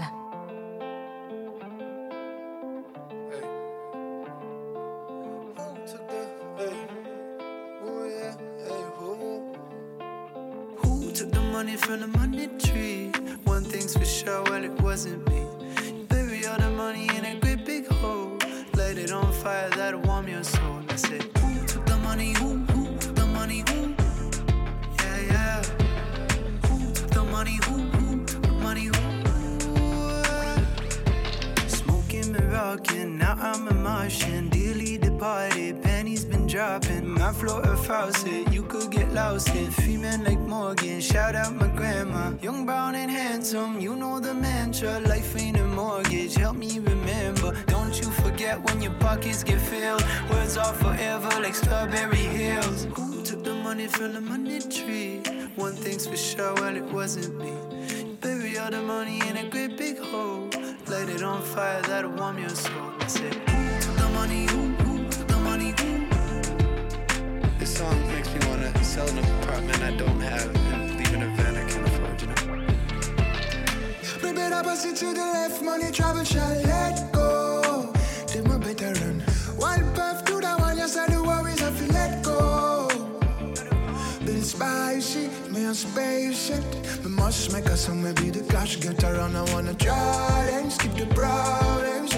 [10.84, 13.12] Who took the money from the money tree?
[13.46, 15.46] One thing's for sure, well, it wasn't me.
[15.86, 18.38] You bury all the money in a great big hole.
[18.76, 20.02] Light it on fire, that'll
[32.58, 34.50] rocking, now I'm a Martian.
[34.50, 37.08] Dearly departed, pennies been dropping.
[37.08, 39.70] My floor a faucet, you could get lost in.
[39.84, 42.24] Female like Morgan, shout out my grandma.
[42.42, 45.00] Young, brown, and handsome, you know the mantra.
[45.12, 47.50] Life ain't a mortgage, help me remember.
[47.68, 50.04] Don't you forget when your pockets get filled.
[50.32, 52.88] Words are forever like strawberry hills.
[52.96, 55.22] Who took the money from the money tree?
[55.56, 58.07] One thing's for sure, well, it wasn't me.
[58.22, 60.50] Bury all the money in a great big hole.
[60.88, 62.92] Light it on fire, that'll warm your soul.
[63.00, 64.48] I said, Who took the money?
[64.48, 65.74] Who, who took the money?
[65.80, 66.08] Who?
[67.60, 71.22] This song makes me want to sell an apartment I don't have and leave an
[71.22, 72.36] event I can't afford, you know?
[74.22, 77.94] Baby, pass it to the left, money travel shall let go.
[78.26, 79.20] Take my better run.
[79.58, 82.88] One path to the one, yes, I the worries I feel let go.
[84.26, 86.64] Been spicy, me a spaceship.
[87.18, 89.36] Must make a song, maybe the cash get around.
[89.36, 92.14] I wanna try and skip the problems.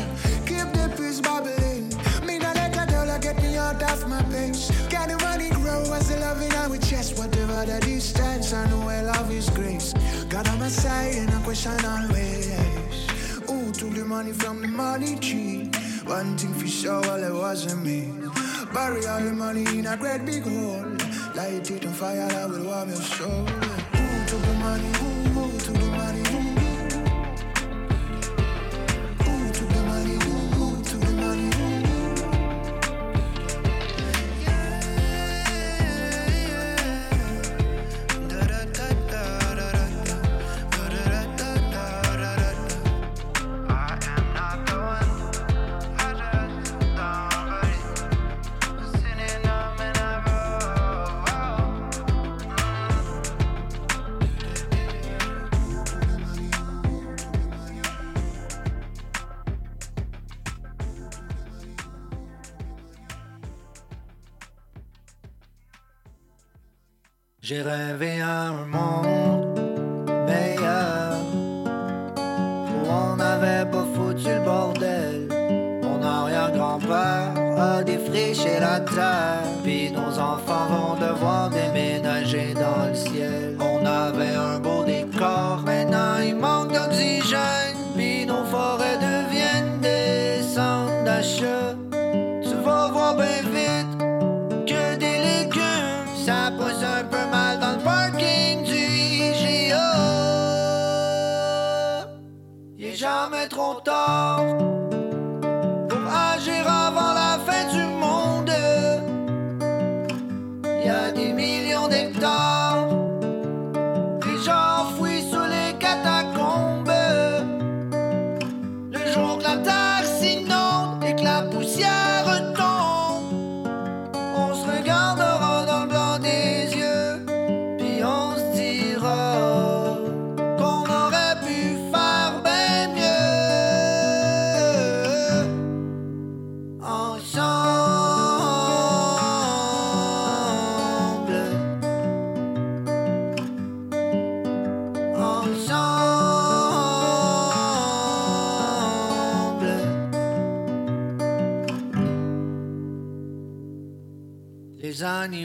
[0.45, 1.89] Keep the peace bubbling.
[2.25, 4.69] Me not let a dollar get me out of my pace.
[4.89, 7.17] Got the money grow as the loving I with chest.
[7.17, 9.93] Whatever the distance, I know where love is grace.
[10.29, 13.07] God on my side and I question always.
[13.47, 15.71] Who took the money from the money tree?
[16.05, 18.13] One thing for sure, well, it wasn't me.
[18.73, 20.85] Bury all the money in a great big hole.
[21.35, 23.98] Light it on fire, I will warm your soul
[24.29, 25.18] to the money.
[67.49, 68.88] J'ai rêvé un monde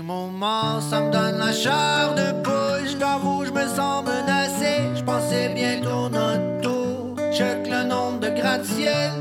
[0.05, 2.86] mon mort, ça me donne la chair de poule.
[2.86, 4.90] Je t'avoue, je me sens menacé.
[4.94, 7.16] Je pensais bientôt notre tour.
[7.32, 9.12] Check le nombre de gratte-ciel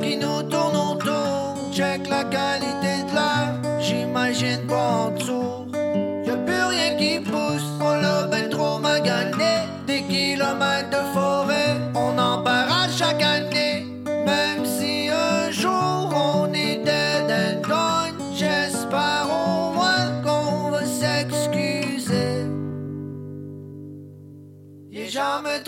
[0.00, 1.56] qui nous tournent autour.
[1.72, 3.80] Check la qualité de l'air.
[3.80, 5.47] J'imagine pas en dessous.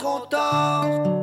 [0.01, 1.20] trop tort.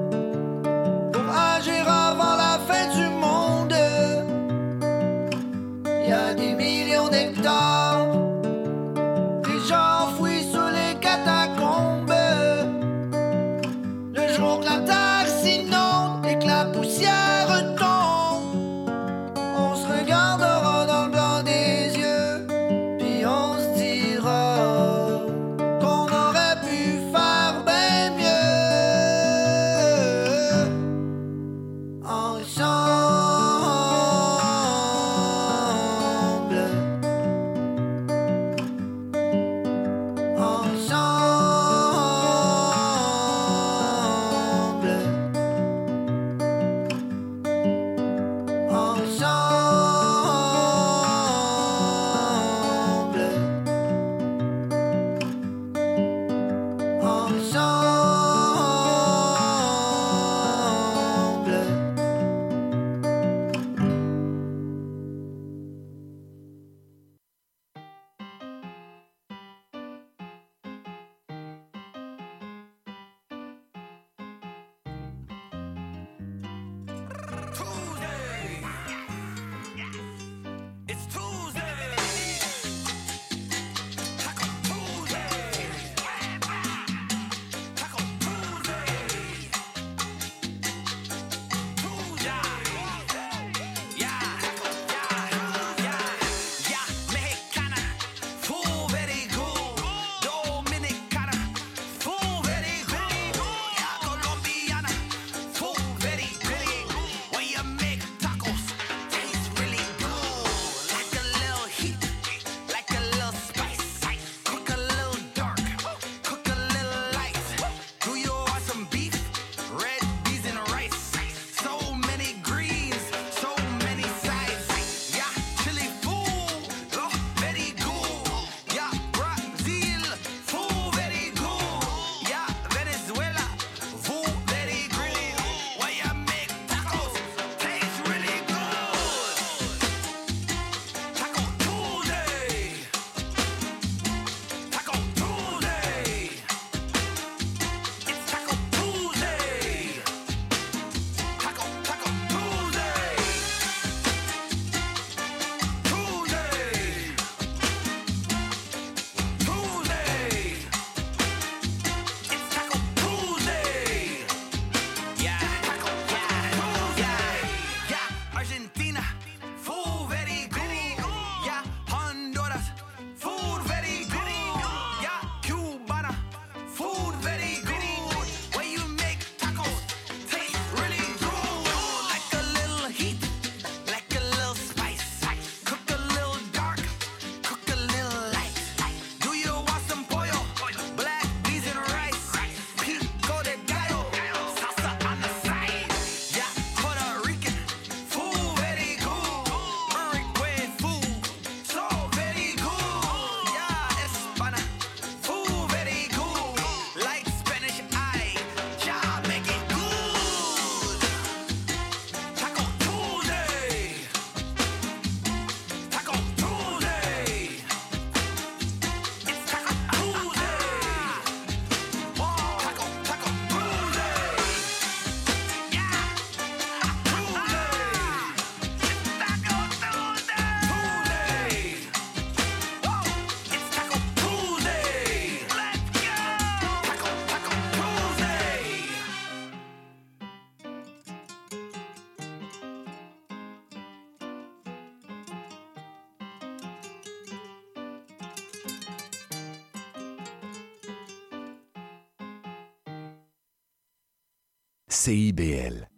[254.98, 255.97] CIBL.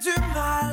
[0.00, 0.72] du mal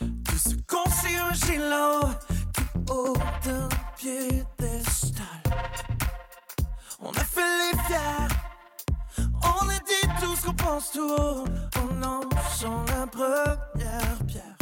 [0.00, 2.08] de se concierger là-haut,
[2.54, 5.24] tout haut d'un piédestal.
[7.00, 8.28] On a fait les fiers,
[9.42, 11.44] on a dit tout ce qu'on pense tout haut,
[11.82, 14.56] on en lançant la première pierre.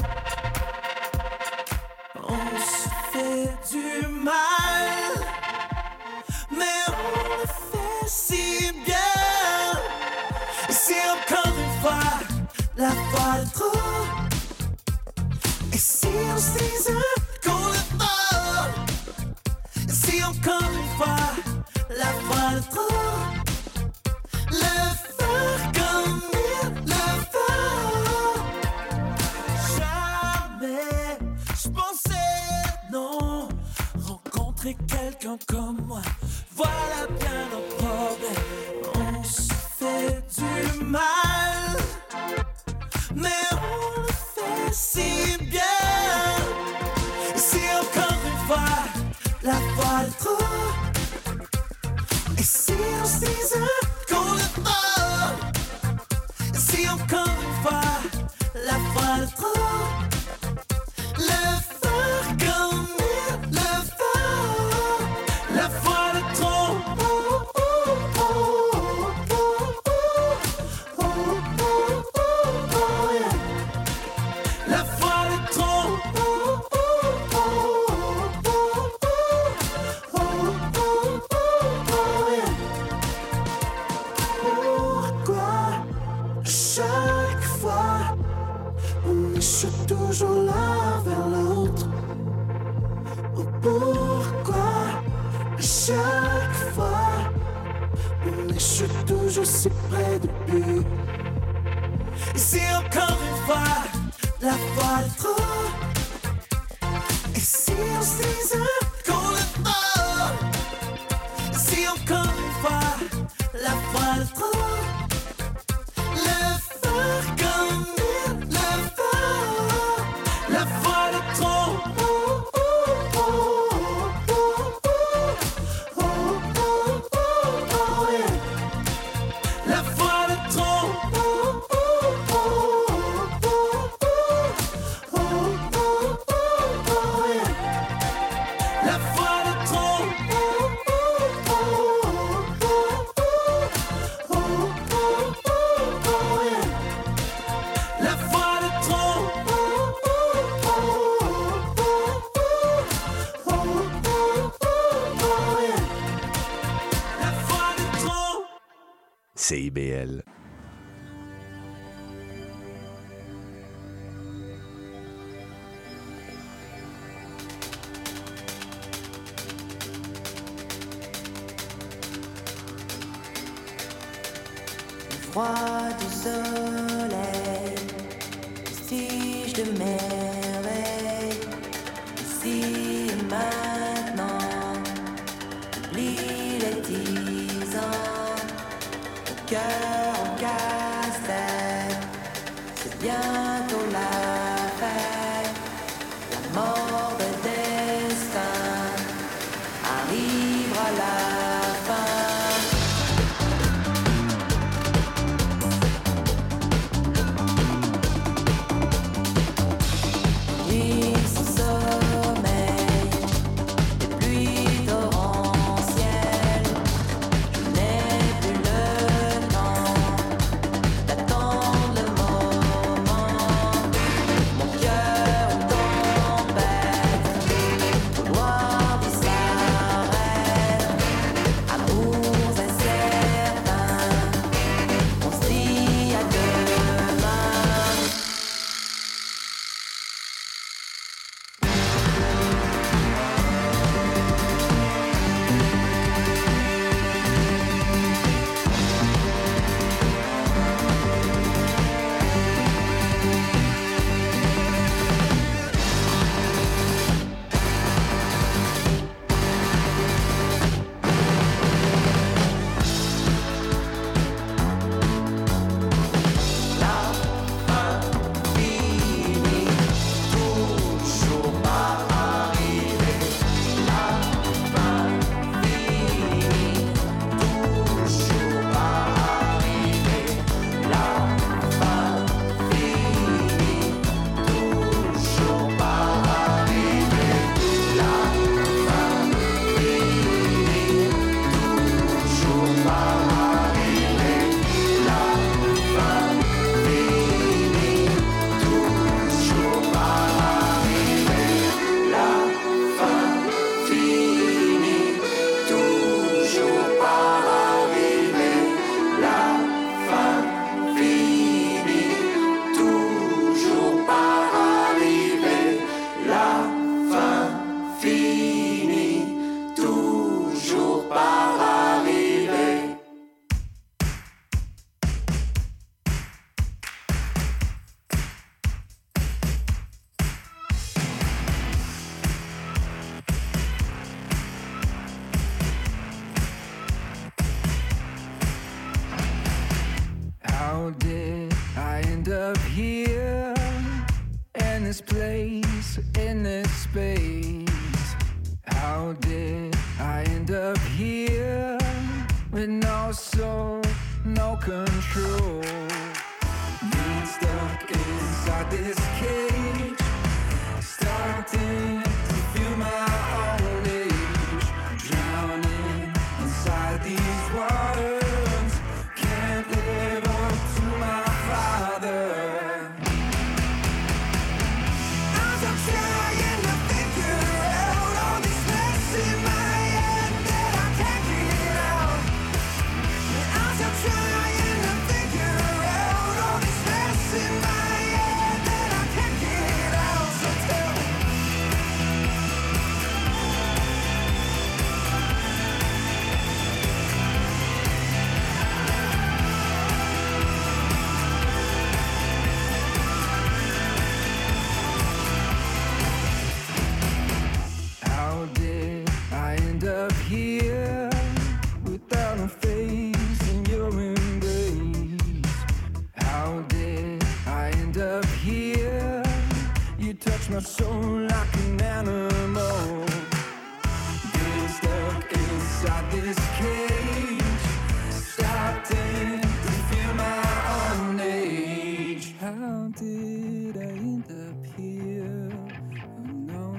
[2.16, 4.95] On se fait du mal.
[15.72, 18.74] Et si on s'isole qu'on le parle
[19.88, 21.22] Et si encore une fois
[21.90, 23.04] la parle trop?
[24.50, 24.76] Le
[25.18, 28.40] faire comme il le faut.
[29.78, 31.18] Jamais
[31.62, 32.34] je pensais
[32.92, 33.48] non.
[34.02, 36.02] Rencontrer quelqu'un comme moi.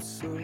[0.07, 0.36] so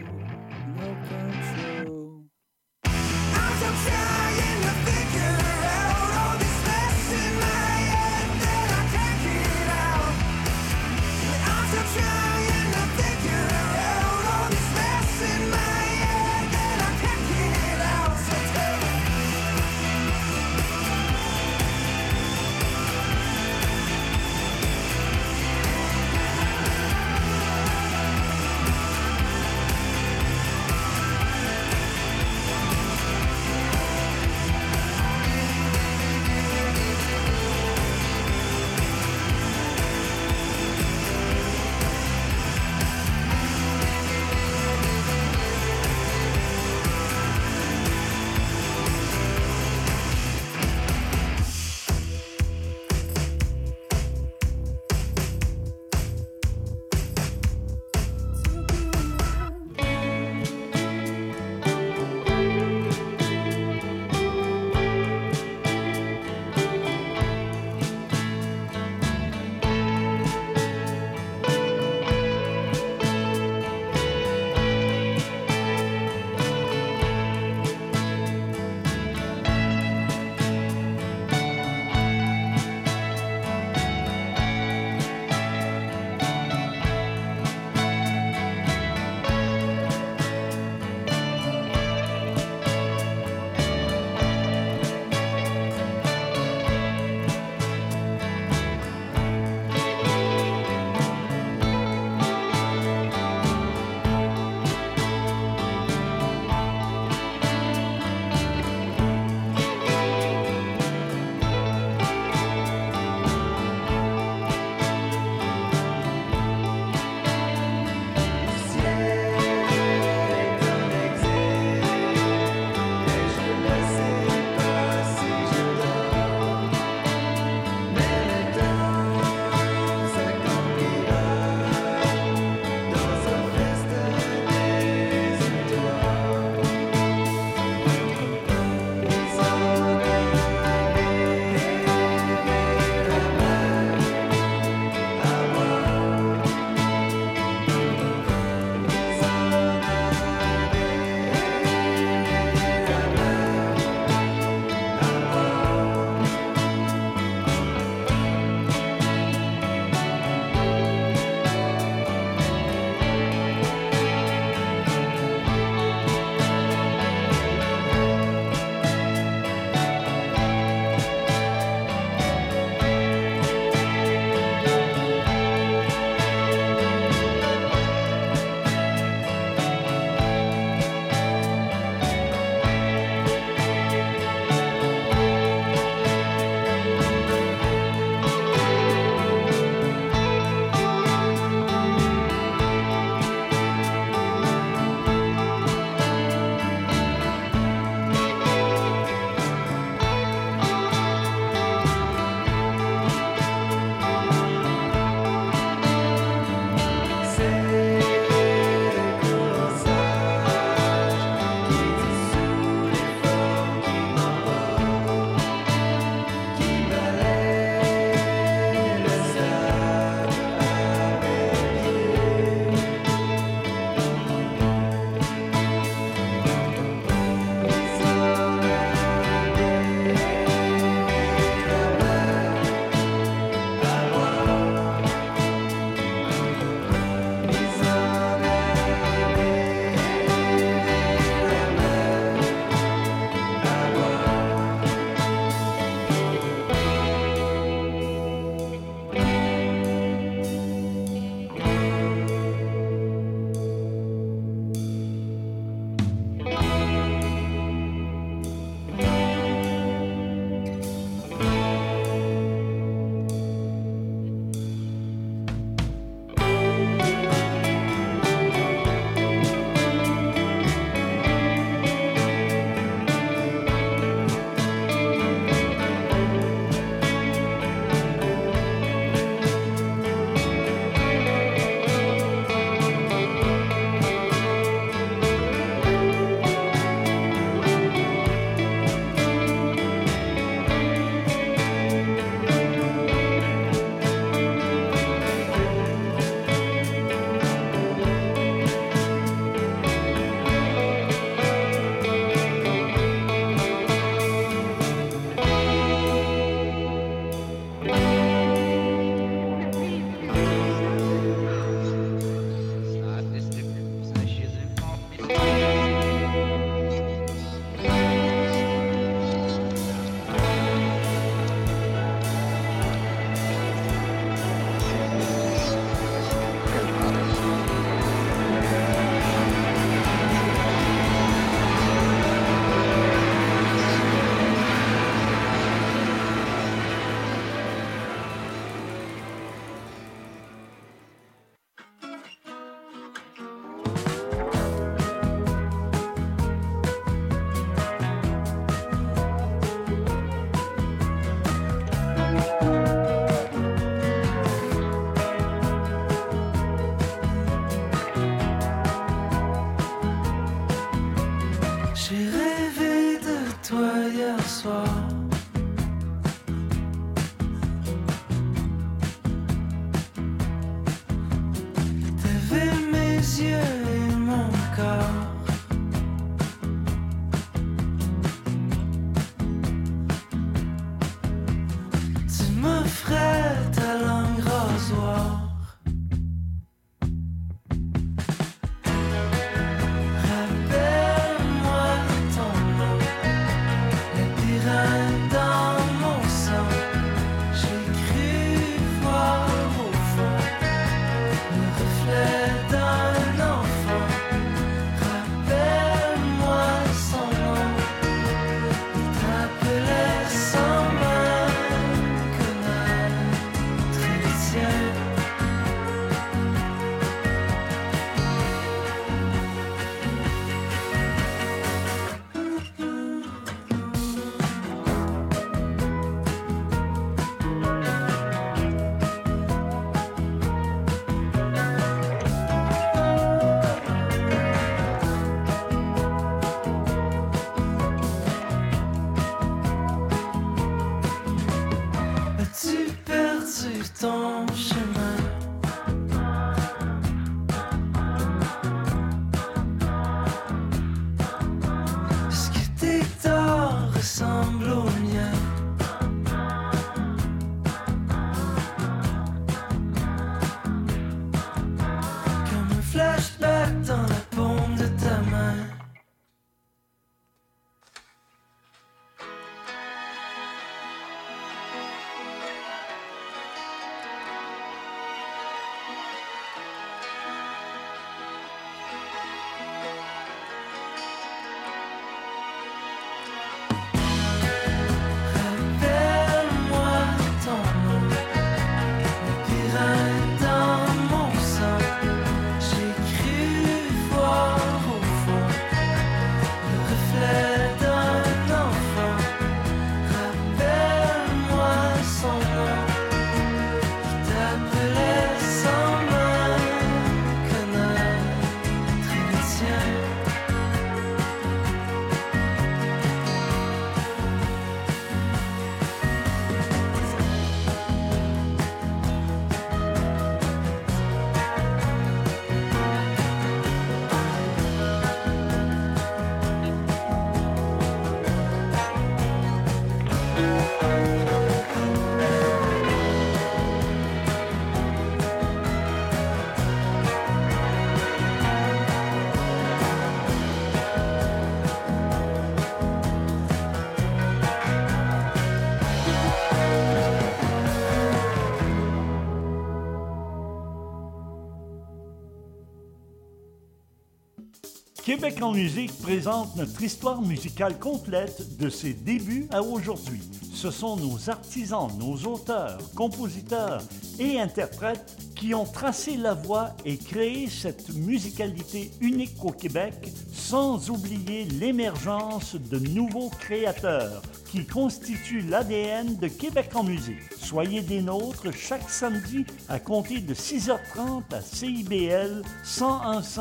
[555.14, 560.20] Québec en musique présente notre histoire musicale complète de ses débuts à aujourd'hui.
[560.52, 563.80] Ce sont nos artisans, nos auteurs, compositeurs
[564.18, 569.94] et interprètes qui ont tracé la voie et créé cette musicalité unique au Québec,
[570.32, 574.20] sans oublier l'émergence de nouveaux créateurs
[574.50, 577.22] qui constituent l'ADN de Québec en musique.
[577.38, 583.38] Soyez des nôtres chaque samedi à compter de 6h30 à CIBL 1015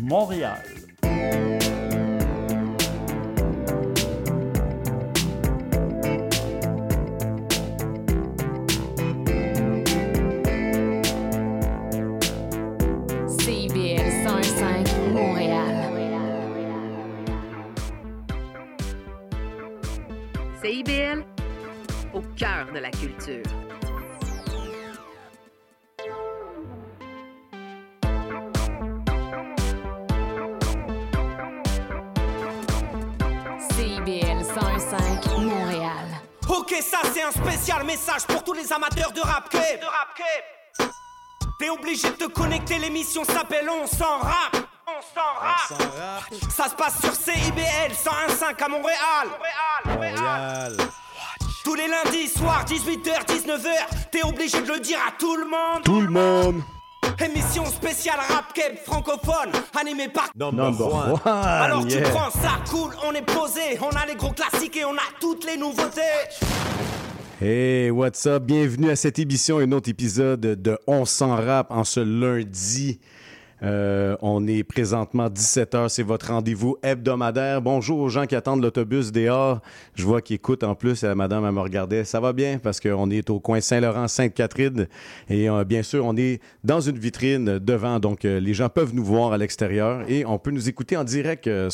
[0.00, 0.64] Montréal.
[1.20, 1.89] Música
[37.60, 39.80] spécial message pour tous les amateurs de rap cape.
[39.80, 40.90] De rap cape.
[41.58, 44.56] T'es obligé de te connecter, l'émission s'appelle On s'en rap.
[44.86, 46.24] On s'en rap.
[46.50, 49.28] Ça se passe sur CIBL 101.5 à Montréal.
[49.84, 50.76] Montréal.
[51.62, 53.70] Tous les lundis soirs, 18h, 19h,
[54.10, 55.82] t'es obligé de le dire à tout le monde.
[55.84, 56.62] Tout le monde.
[57.22, 61.20] Émission spéciale rap cape francophone, animée par Number one.
[61.26, 64.94] Alors tu prends ça, cool, on est posé, on a les gros classiques et on
[64.94, 66.00] a toutes les nouveautés.
[67.42, 68.42] Hey, what's up?
[68.42, 73.00] Bienvenue à cette émission, un autre épisode de On s'en rap en ce lundi.
[73.62, 77.62] Euh, on est présentement 17h, c'est votre rendez-vous hebdomadaire.
[77.62, 79.60] Bonjour aux gens qui attendent l'autobus dehors.
[79.94, 82.04] Je vois qu'ils écoutent en plus, la madame elle me regardait.
[82.04, 82.58] Ça va bien?
[82.58, 84.86] Parce qu'on est au coin Saint-Laurent, Sainte-Catherine.
[85.30, 88.94] Et euh, bien sûr, on est dans une vitrine devant, donc euh, les gens peuvent
[88.94, 91.70] nous voir à l'extérieur et on peut nous écouter en direct euh,